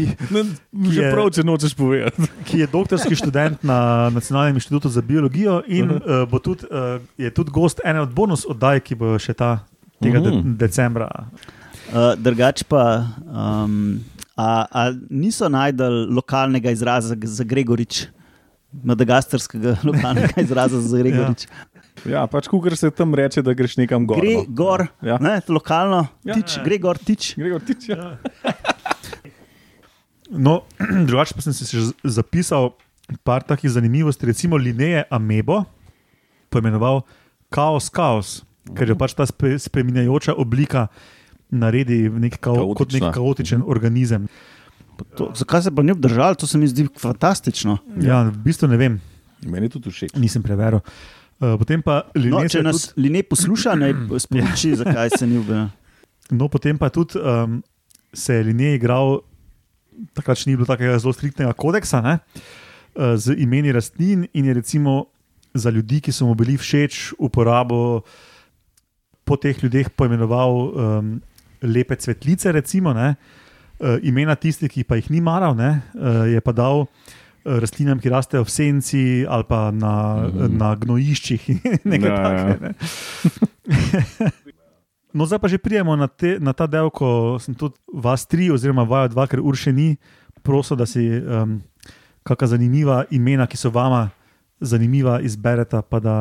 [0.89, 2.25] Že je- prav, če nočeš povedati.
[2.43, 3.77] ki je doktorski študent na
[4.09, 6.23] Nacionalnem inštitutu za biologijo in uh -huh.
[6.23, 9.59] uh, bo tudi, uh, je tudi gost ene od bonus oddaj, ki bo še ta.
[9.99, 10.57] Tega de Mhm.
[10.57, 11.07] decembra.
[11.87, 13.99] Uh, drugač pa, um,
[14.35, 18.07] a, a niso najdel lokalnega izraza za Gregorič,
[18.83, 21.45] madagaskarskega lokalnega izraza za Gregorič.
[21.45, 21.72] Ja,
[22.27, 24.19] pač, ko se tam reče, da greš nekam gor.
[24.19, 24.45] Gre no.
[24.49, 25.17] gor, Ja.
[25.21, 26.65] ne, lokalno, Ja, tič, ja, ja.
[26.65, 27.35] gre gor, tič.
[27.37, 28.17] Gregor, tič, ja.
[30.33, 30.63] No,
[31.07, 32.71] drugače pa sem si še zapisal
[33.21, 35.61] par takih zanimivosti, recimo Lineje Amebo,
[36.49, 37.03] poimenoval
[37.53, 38.41] Chaos Chaos,
[38.73, 40.87] ker je pač ta spe, spremenjajoča oblika
[41.53, 44.25] naredi nek kao, kot nek kaotičen organizem.
[45.13, 47.77] To, zakaj se pa ni obdržal, to se mi zdi fantastično.
[47.99, 48.97] Ja, v bistvu ne vem,
[49.43, 50.15] Meni je tudi všeč.
[50.15, 50.79] nisem preveril.
[51.41, 53.93] Uh, potem pa No, Linje če nas tudi, Line posluša, naj
[54.25, 55.69] sporoči, zakaj se ni obdržal.
[56.31, 57.61] no, potem pa tudi um,
[58.13, 59.19] se je Linje igral,
[60.13, 62.19] takrat še ni bilo takega zelo striktnega kodeksa, ne,
[62.95, 65.07] uh, z imeni rastlin in je recimo
[65.53, 68.01] za ljudi, ki so mu bili všeč, uporabo
[69.23, 71.11] po teh ljudeh poimenoval um,
[71.61, 73.15] lepe cvetlice, recimo, ne,
[73.79, 76.87] uh, imena tistih, ki pa jih ni maral, ne, uh, je pa dal.
[76.87, 80.53] eh, Rastlinam, ki rastejo v senci ali pa na, mm.
[80.57, 81.49] na gnojiščih,
[81.91, 82.23] nekaj Ja, ja.
[82.23, 82.55] takega.
[82.63, 84.31] Ne.
[85.13, 88.49] No, zdaj pa že prijemo na, te, na ta del, ko sem tudi vas tri,
[88.49, 89.93] oziroma vajo dva, ker ur še ni,
[90.41, 91.59] prosil, da si um,
[92.25, 94.07] kakšna zanimiva imena, ki so vama
[94.57, 96.15] zanimiva, izberete, pa da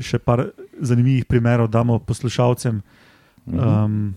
[0.00, 0.48] še par
[0.80, 2.80] zanimivih primerov damo poslušalcem.
[3.52, 4.16] Um,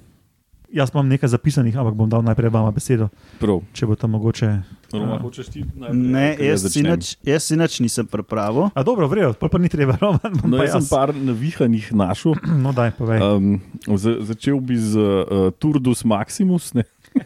[0.72, 3.62] jaz imam nekaj zapisanih, ampak bom dal najprej vama besedo, Prav.
[3.72, 4.50] če bo to mogoče.
[4.92, 8.72] Roma, hočeš ti najprej, Ne, jaz sinač, jaz sinač nisem pripravil.
[8.72, 10.90] A dobro, vrejo, pa, pa ni treba, Roman, bom No, pa jaz sem jaz.
[10.90, 12.36] par navihanih našel.
[12.64, 13.20] No, daj, povej.
[13.20, 13.62] Um,
[13.96, 16.74] za, začel bi z uh, Turdus Maximus.
[16.74, 16.84] ne.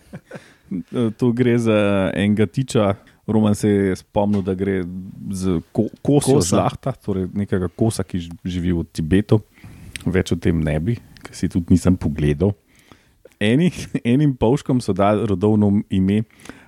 [0.66, 1.76] Eh, to gre za
[2.12, 2.96] enega tiča.
[3.28, 4.82] Roman se je spomnil, da gre
[5.30, 6.56] z ko, koso Kosa.
[6.56, 9.40] žlahta, torej nekega kosa, ki živi v Tibetu.
[10.04, 12.54] Več o tem ne bi, ker si tudi nisem pogledal.
[13.40, 13.72] Eni,
[14.04, 16.24] enim pavškom so dali rodovno ime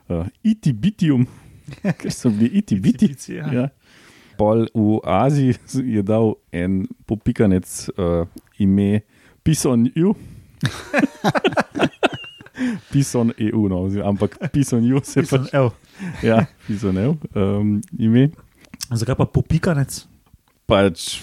[0.07, 1.25] uh, Itibitium,
[1.99, 3.13] ker so bili Itibiti.
[3.29, 3.51] Ja.
[3.53, 3.67] Ja.
[4.37, 5.55] Pol v Aziji
[5.87, 8.27] je dal en popikanec uh,
[8.59, 8.99] ime
[9.43, 10.13] Pison U.
[12.91, 15.53] Pison EU, no, oziroma- ampak Pison U se Mislim, pač.
[15.53, 15.71] evo,
[16.23, 18.29] Ja, Pison EU um, ime.
[18.91, 20.05] Zakaj pa popikanec?
[20.65, 21.21] Pač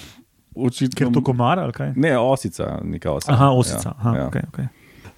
[0.55, 0.95] očitno.
[0.97, 1.93] Ker to komar ali kaj?
[1.97, 3.33] Ne, osica, neka osica.
[3.33, 3.89] Aha, osica.
[3.89, 4.27] Ja, Aha, ja.
[4.29, 4.67] okay, okay.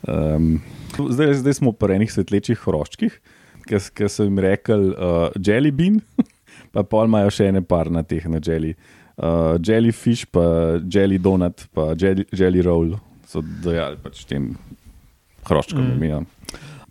[0.07, 0.61] Um,
[0.97, 3.19] zdaj, zdaj smo pri enih svetlečih hroščkih,
[3.67, 6.01] ki so jim rekli uh, jelly bean,
[6.75, 8.77] pa pol imajo še ene par na teh na jelly.
[9.17, 12.97] Uh, jellyfish, pa jelly donut, pa jelly, jelly roll
[13.27, 14.53] so dojali pač tem
[15.49, 15.97] hroščkom.
[15.97, 16.05] Mm.
[16.07, 16.21] Ja.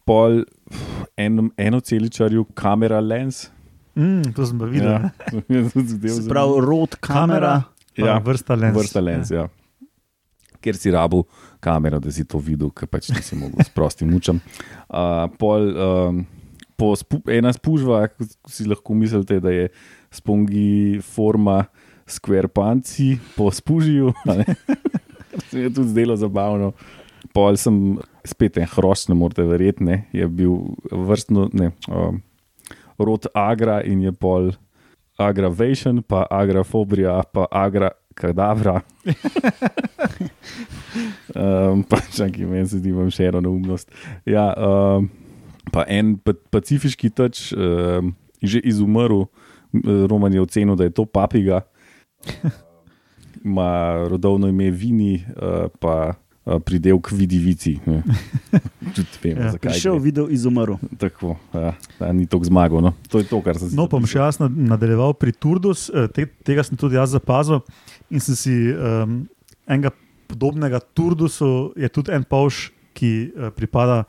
[0.06, 0.44] Pol
[1.18, 3.46] en, enoceličarju kamera lens.
[3.96, 4.92] Mm, to sem pa videl.
[4.92, 5.64] Ja,
[6.18, 7.62] Se pravi, rot kamera.
[7.96, 8.76] Pa Ja, vrsta lens.
[8.76, 9.46] Vrsta lens, ja.
[10.66, 11.22] Ker si rabu
[11.62, 14.42] kamero, da si to videl, ker pač nisi mogel s prostim mučem.
[14.90, 16.24] Uh, pol, um,
[16.80, 19.70] po spu, ena spužva, ko si lahko mislite, da je
[20.14, 21.64] spongi forma
[22.10, 24.14] square panci po spužju.
[24.34, 24.46] ne.
[25.52, 26.72] Se je tudi zdelo zabavno.
[27.36, 32.22] Pol sem spet en hrošč, ne morete verjeti, ne, je bil vrstno, ne, um,
[33.02, 34.54] rod agra in je pol
[35.20, 38.80] agravation, pa agrafobria, pa agra kadavra.
[41.36, 43.92] um, pa čakaj, meni se zdi, da imam še eno neumnost.
[44.26, 45.10] Ja, um,
[45.70, 49.26] pa en pa, pacifiški teč, um, že izumrl,
[50.08, 51.64] Roman je ocenil, da je to papiga.
[53.44, 53.70] Ima
[54.08, 57.76] rodovno ime Vini, uh, pa uh, pridevk Vidivici.
[58.88, 59.76] Tudi vemo, Ja, zakaj.
[59.76, 60.00] Gre.
[60.00, 60.80] videl, izumrl.
[60.98, 62.82] Tako, ja, da, ni tako zmagal.
[62.82, 62.94] No.
[63.06, 65.90] To je to, kar sem si No, pa bom še jaz nad- nadaljeval pri Turdus,
[65.90, 67.62] eh, te, tega sem tudi jaz zapazil
[68.10, 69.24] in sem si um,
[69.68, 69.92] enega
[70.28, 74.06] podobnega Turdusu, je tudi en polž, ki uh, pripada,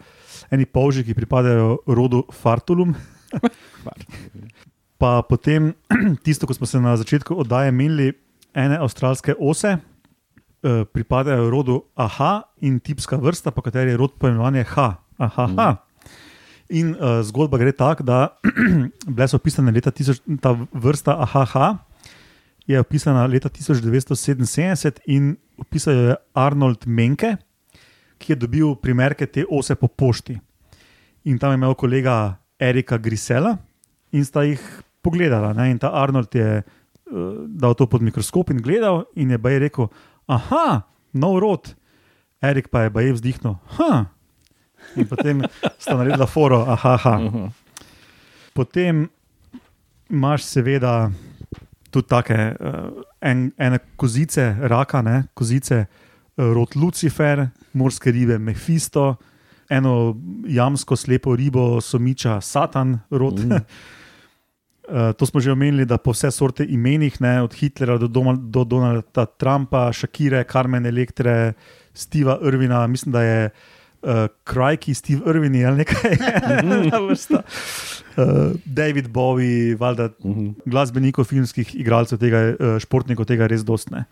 [0.53, 2.95] eni polži, ki pripadajo rodu Fartulum.
[5.01, 5.75] Pa potem
[6.25, 8.15] tisto, ko smo se na začetku oddaje menili,
[8.57, 9.77] ene avstralske ose.
[9.77, 14.97] eh, Pripadajo rodu AHA in tipska vrsta, po kateri je rod poimenovan je H.
[15.19, 15.69] Aha, ha.
[16.69, 18.39] In uh, zgodba gre tako, da
[19.15, 21.55] bile so opisane leta 1000, ta vrsta AHH
[22.67, 27.37] je opisana leta 1977 in opisal jo je Arnold Menke,
[28.19, 30.39] ki je dobil primerke te ose po pošti.
[31.25, 33.57] In tam je imel kolega Erika Grisela
[34.13, 34.61] in sta jih
[35.03, 35.53] pogledala.
[35.53, 35.71] Ne?
[35.71, 39.91] In ta Arnold je uh, dal to pod mikroskop in gledal, in je baj rekel:
[40.27, 41.75] Aha, nov rod.
[42.43, 43.57] Erik pa je baj vzdihnil.
[43.79, 44.07] Ha.
[44.97, 45.43] In potem
[45.79, 47.15] sta naredila foro, aha, aha.
[47.19, 47.47] Mhm.
[48.55, 49.07] Potem
[50.11, 51.11] imaš seveda
[51.91, 55.85] tudi take uh, en, ene kozice, raka, ne, kozice,
[56.37, 59.15] uh, rod Lucifer, morske ribe Mephisto,
[59.69, 60.17] eno
[60.47, 63.41] jamsko slepo ribo somiča Satan, rod.
[63.45, 63.53] Mm.
[64.87, 68.37] Uh, to smo že omenili, da po vse sorte imenih, ne, od Hitlera do, Doma,
[68.39, 71.53] do Donalda Trumpa, Shakire, Carmen Electre,
[71.95, 73.76] Steva Irvina, mislim, da je uh,
[74.45, 76.17] Krajki, Steve Irvini ali nekaj.
[77.03, 77.43] vrsta.
[78.17, 78.25] uh,
[78.65, 80.49] David Bowie, valjda Mhm.
[80.65, 84.05] glasbenikov, filmskih igralcev, tega, uh, športnikov, tega res dostne.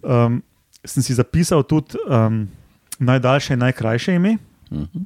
[0.00, 0.42] Um,
[0.80, 2.48] sem si zapisal tudi um,
[2.98, 4.36] najdaljše in najkrajše ime.
[4.70, 5.04] Mhm.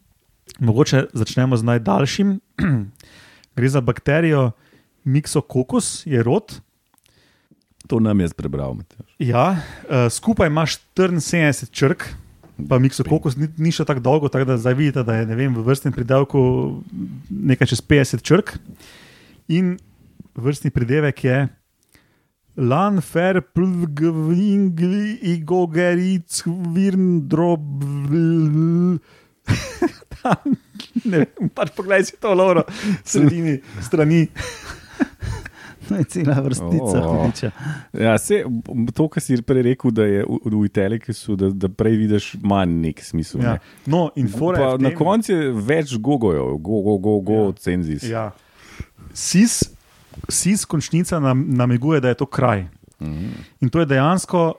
[0.60, 2.40] Mogoče začnemo z najdaljšim.
[3.56, 4.50] Gre za bakterijo
[5.04, 6.60] Mixococcus, je rod.
[7.86, 8.74] To nam je prebral.
[8.74, 9.06] Matjaž.
[9.18, 12.04] Ja, uh, skupaj imaš 74 črk,
[12.66, 15.62] pa Mixococcus ni, ni še tako dolgo, tako da zdaj vidite, da je vem, v
[15.66, 16.40] vrstnem pridelku
[17.30, 18.56] nekaj čez 50 črk.
[19.54, 19.76] In
[20.38, 21.38] vrstni pridevek je
[22.58, 26.40] Lan fer plvgvingli igogeric
[26.74, 27.84] virn drob.
[30.18, 30.56] Tam,
[31.06, 32.66] ne vem, pač pogledaj si to, Lauro,
[33.06, 34.26] sredini strani.
[35.90, 36.98] Je cela vrstica.
[37.00, 37.14] O.
[37.22, 37.50] hudiča.
[37.92, 38.42] Ja, se,
[38.94, 42.74] to, kar si prej rekel, da je v, v Italiki, da, da prej vidiš manj
[42.82, 43.40] nek smisel.
[43.42, 43.52] Ja.
[43.56, 43.58] Ne.
[43.86, 47.52] No, in fora na koncu je več gogojev, go, go, go, go Ja.
[47.58, 48.04] cenzis.
[48.04, 48.26] Ja.
[49.14, 49.62] Sis,
[50.28, 52.66] sis končnica nam, namiguje, da je to kraj.
[53.00, 53.32] Mhm.
[53.60, 54.54] In to je dejansko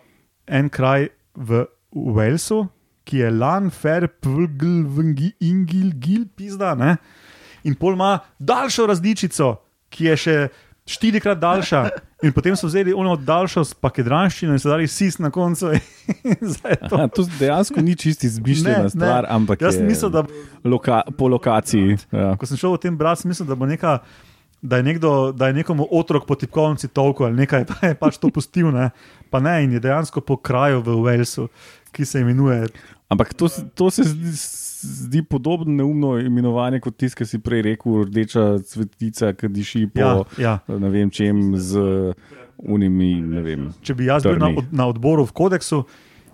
[0.47, 2.67] en kraj v Walesu,
[3.03, 6.75] ki je lan, fer, pvgl, vngi, ingil, gil, pizda.
[6.75, 6.97] Ne?
[7.63, 9.55] In pol ima daljšo različico,
[9.89, 10.35] ki je še
[10.89, 11.81] štirikrat daljša.
[12.19, 15.69] In potem so vzeli ono daljšo pakedranščino in so dali sis na koncu.
[16.89, 16.95] To.
[16.95, 18.89] Aha, to dejansko ni čisti izmišljena Ne, ne.
[18.89, 20.23] stvar, ampak Jaz mislil, da
[20.63, 21.97] loka, po lokaciji.
[22.11, 22.33] Ja.
[22.35, 23.99] ko sem šel v tem brati, sem mislil, da bo neka.
[24.59, 28.17] Da je, nekdo, da je nekomu otrok po tipkovnici tolko ali nekaj, pa je pač
[28.17, 28.67] to pustil.
[28.69, 28.89] Ne?
[29.29, 31.45] Pa ne, in je dejansko po kraju v Walesu,
[31.91, 32.65] ki se imenuje.
[33.07, 34.33] Ampak to, se- to se zdi,
[34.81, 40.01] zdi podobno neumno imenovanje kot tisto, ki si prej rekel, rdeča cvetica, ki diši po
[40.01, 40.53] Ja, ja.
[40.67, 41.79] ne vem čem z
[42.57, 43.13] unimi.
[43.43, 43.69] Vem.
[43.83, 44.67] Če bi jaz bil na, Trni.
[44.71, 45.83] na odboru v kodeksu,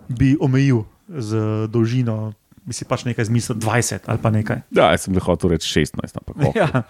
[0.10, 2.34] bi omejil z dolžino,
[2.66, 4.66] bi si pač nekaj zmislil, 20 ali pa nekaj.
[4.74, 6.54] Ja, jaz sem hotel reči 16, ampak oh.
[6.58, 6.86] Ja.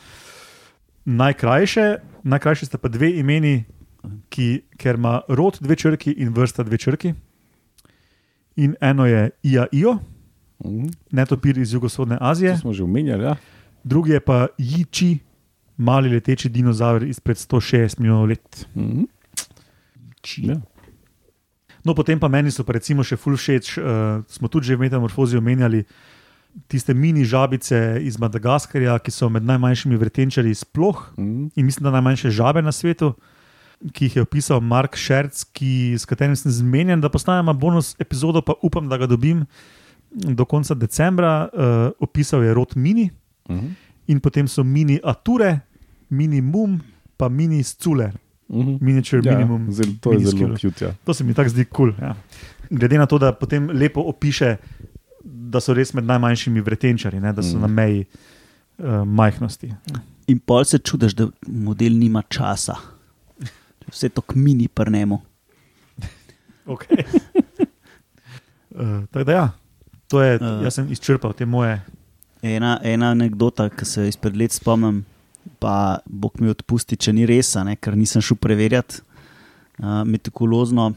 [1.06, 1.86] Najkrajše,
[2.26, 3.66] najkrajše sta pa dve imeni,
[4.34, 7.14] ki, ker ima rod dve črki in vrsta dve črki.
[8.56, 9.99] In eno je IAIO,
[10.66, 10.89] Mhm.
[11.11, 13.24] netopir iz jugovzhodne To Azije, smo že omenjali.
[13.24, 13.36] Ja?
[13.84, 15.18] drugi je pa Jiči,
[15.78, 18.68] mali leteči dinozaver izpred 160 milijonov let.
[18.76, 19.03] Mhm.
[20.38, 20.57] Ja.
[21.86, 24.89] No, potem pa meni so pa recimo še ful všeč, uh, smo tudi že v
[24.89, 25.84] metamorfozi omenjali
[26.68, 31.47] tiste mini žabice iz Madagaskarja, ki so med najmanjšimi vretenčarji sploh Mhm.
[31.55, 33.13] in mislim, da najmanjše žabe na svetu,
[33.93, 38.41] ki jih je opisal Mark Šerc, ki, s katerim sem zmenjen, da postajamo bonus epizodo,
[38.41, 39.45] pa upam, da ga dobim
[40.16, 41.49] do konca decembra.
[41.49, 41.61] Uh,
[41.99, 43.09] opisal je rod mini
[43.49, 43.68] Mhm.
[44.07, 45.59] in potem so mini ature,
[46.09, 46.82] mini mum,
[47.18, 48.11] pa mini scule,
[48.49, 48.78] Mhm.
[48.82, 49.72] miniature Ja, minimum.
[49.72, 50.86] zelo, to je zelo cute.
[50.86, 50.93] Ja.
[51.05, 51.91] To se mi tako zdi kul.
[51.91, 52.16] Cool, ja.
[52.70, 54.57] Glede na to, da potem lepo opiše,
[55.24, 57.55] da so res med najmanjšimi vretenčari, ne, da so Mm.
[57.55, 57.61] mm.
[57.61, 58.05] na meji
[58.78, 59.74] uh, majhnosti.
[60.28, 62.76] In pol se čudiš, da model nima časa.
[63.88, 65.22] Vse to k mini prnemo.
[66.68, 67.03] Okay.
[68.72, 69.49] uh, tako da ja,
[70.08, 70.64] to je, Uh.
[70.64, 71.82] jaz sem izčrpal te moje.
[72.45, 75.03] Ena, ena anekdota, ki se izpred let spomnim,
[75.60, 80.91] pa Bog mi odpusti, če ni res, ne, ker nisem šel preverjati uh, metikulozno.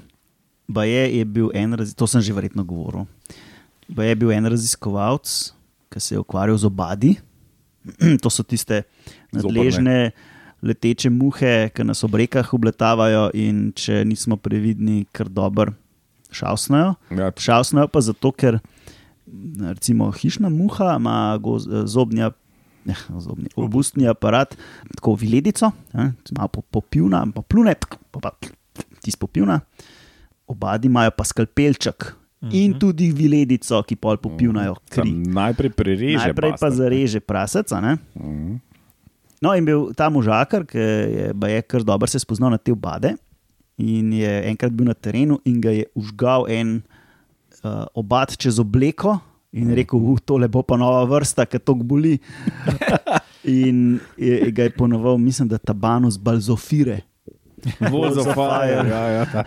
[0.68, 3.06] Ba je, je bil en, to sem že verjetno govoril.
[3.88, 5.54] Ba je bil en raziskovalec,
[5.88, 7.14] ki se je ukvarjal z obadi.
[8.22, 8.82] to so tiste
[9.32, 10.12] nadležne
[10.60, 15.72] leteče muhe, ki nas ob rekah obletavajo in če nismo previdni, kar dobro
[16.34, 16.94] šavsnajo.
[17.16, 18.58] Ja, Šavsnajo pa zato, ker
[19.60, 21.38] recimo hišna muha ima
[21.84, 22.30] zobnja.
[22.88, 24.54] Ne, zobni, obustni aparat,
[24.94, 28.30] tako viledico, eh, malo po- popivna, pa plune, tk, pa, pa
[29.02, 29.58] tisti popivna.
[30.48, 32.54] Obadi imajo pa skalpelček uh -huh.
[32.54, 35.10] in tudi viledico, ki pol popivnajo kri.
[35.10, 36.16] Sam najprej prereže.
[36.16, 36.74] Najprej pa bastard.
[36.74, 37.80] zareže praseca.
[37.80, 37.96] Ne?
[38.14, 38.56] Mhm.
[39.40, 43.16] No, in bil ta možakar, ki je, je kar dobro se spoznal na te obade.
[43.76, 46.97] In je enkrat bil na terenu in ga je užgal en uh,
[47.94, 49.18] obad čez obleko.
[49.56, 52.18] In rekel, uh, tole bo pa nova vrsta, ki to boli.
[53.48, 57.00] in je, ga je ponoval, mislim, da tabanus balzofire.
[57.80, 58.84] Balls of fire.
[58.88, 59.44] Ja, ja, ta,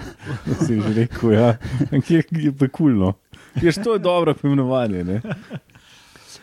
[0.65, 1.35] si že rekel.
[1.37, 1.51] Ja.
[1.91, 3.13] Kje je pa kulno?
[3.61, 5.03] Ješ, to je dobro poimenovanje.
[5.03, 5.21] ne?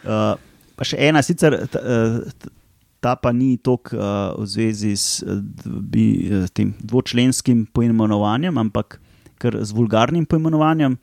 [0.07, 0.39] Uh,
[0.79, 2.53] pa še ena, sicer ta, eh, t-
[3.01, 8.99] ta pa ni toliko uh, v zvezi s eh, dvi, eh, tem dvočlenskim poimenovanjem, ampak
[9.39, 10.99] kar z vulgarnim poimenovanjem.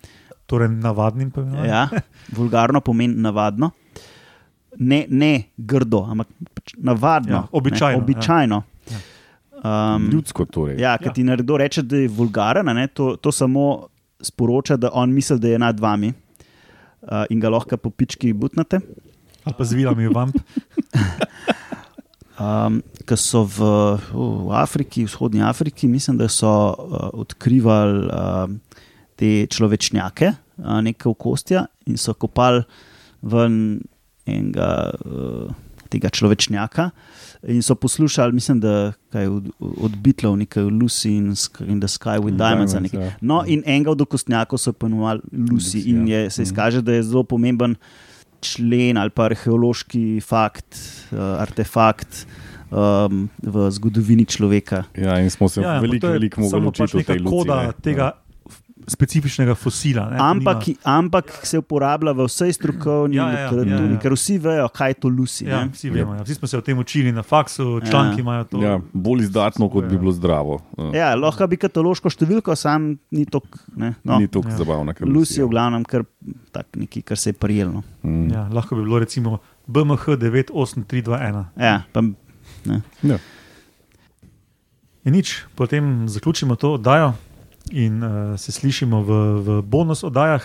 [0.46, 1.70] Torej, navadnim pomenovanjem.
[1.70, 1.90] Ja,
[2.32, 3.72] vulgarno pomeni navadno.
[4.78, 7.32] Ne, ne grdo, ampak pač navadno.
[7.36, 8.64] Ja, običajno, Ne, običajno.
[8.92, 9.00] ja.
[9.66, 10.78] Um, Ljudsko torej.
[10.78, 11.14] ja, ker Ja.
[11.14, 13.88] ti nekdo reče, da je vulgaren, a ne, to, to samo
[14.22, 16.12] sporoča, da on misli, da je nad vami
[17.02, 18.80] uh, in ga lahko po pički butnate.
[19.44, 20.36] Ali pa z vilami v vamp.
[22.38, 23.58] um, ki so v,
[24.12, 26.76] v Afriki, vzhodnji Afriki, mislim, da so uh,
[27.16, 28.50] odkrivali uh,
[29.16, 32.64] te človečnjake, nekaj okostja in so kopali
[33.22, 33.82] ven
[34.26, 35.52] enega uh,
[35.88, 36.90] tega človečnjaka.
[37.46, 38.72] In so poslušali, mislim, da
[39.14, 41.28] je od, od Beatlov nekaj Lucy in,
[41.64, 42.42] in the Sky with Diamonds.
[42.72, 43.04] ali Diamonds, nekaj.
[43.04, 43.12] ja.
[43.22, 46.20] No, in enega od okostnjakov so poimenovali Lucy, Lucy, in ja.
[46.20, 46.46] je, se Mhm.
[46.46, 47.76] izkaže, da je zelo pomemben
[48.42, 50.76] člen ali pa arheološki fakt,
[51.12, 52.26] uh, artefakt
[52.70, 54.84] um, v zgodovini človeka.
[54.96, 57.32] Ja, in smo se Ja, ja, veliko, veliko mogli pač učiti o neka tej luci.
[57.32, 57.74] koda ne.
[57.80, 58.25] tega f-
[58.88, 60.10] specifičnega fosila.
[60.10, 64.00] Ne, Ampak, nima- ampak se uporablja v vsej strokovni Ja, ja, ja, literaturi, ja, ja.
[64.00, 65.44] ker vsi vejo, kaj je to Lucy.
[65.44, 65.72] Ja, ne.
[65.72, 66.14] vsi vemo.
[66.14, 66.22] Ja.
[66.22, 68.22] Vsi smo se o tem učili na faksu, članki Ja.
[68.22, 68.62] imajo to.
[68.62, 70.00] Ja, bolj izdatno, kot bi Ja.
[70.00, 70.60] bilo zdravo.
[70.72, 73.42] Uh, Ja, lahko bi kataloško številko, sam ni to.
[73.76, 74.20] No.
[74.20, 74.58] Ni tako Ja.
[74.58, 76.04] zabavno, Lucy je v glavnem kar,
[76.52, 77.84] tak, nekaj, kar se je prijelo.
[78.04, 78.30] Mm.
[78.30, 81.46] Ja, lahko bi bilo recimo BMH 98321.
[81.56, 82.02] Ja, pa,
[83.04, 83.18] Ja.
[85.04, 87.14] In nič, potem zaključimo to oddajo
[87.72, 89.12] in uh, se slišimo v,
[89.42, 90.44] v bonus oddajah.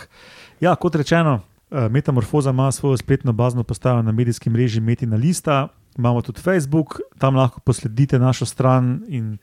[0.60, 5.68] Ja, kot rečeno, uh, Metamorfoza ima svojo spletno bazno postajo na medijskem mreži Metina Lista,
[5.98, 9.38] imamo tudi Facebook, tam lahko posledite našo stran in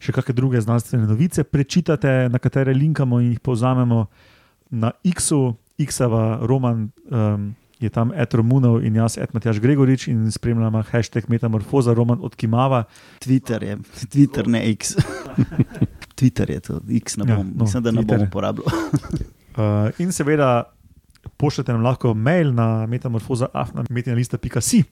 [0.00, 4.06] še kakšne druge znanstvene novice prečitate, na katere linkamo in jih povzamemo
[4.70, 6.90] na X-u, X-ava Roman.
[7.10, 12.20] Um, Je tam Ed Romunov in jaz, Ed Matjaš Gregorič, in spremljamo hashtag Metamorfoza, Roman
[12.20, 12.82] odkimava.
[13.24, 15.00] Twitter je, Twitter ne X.
[16.20, 18.28] Twitter je to, X ne Ja, bom, no, mislim, da ne bom Twitter.
[18.28, 18.66] uporabljal.
[19.50, 20.62] Uh, in seveda
[21.36, 24.82] pošljete nam lahko mail na metamorfoza.afnametinalista.si.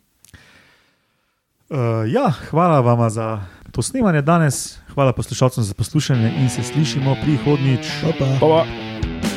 [1.71, 1.79] Uh,
[2.11, 3.41] ja, hvala vam za
[3.73, 7.87] to snemanje danes, hvala poslušalcem za poslušanje in se slišimo prihodnjič.
[8.03, 8.27] Pa, pa.
[8.41, 9.28] Pa, pa.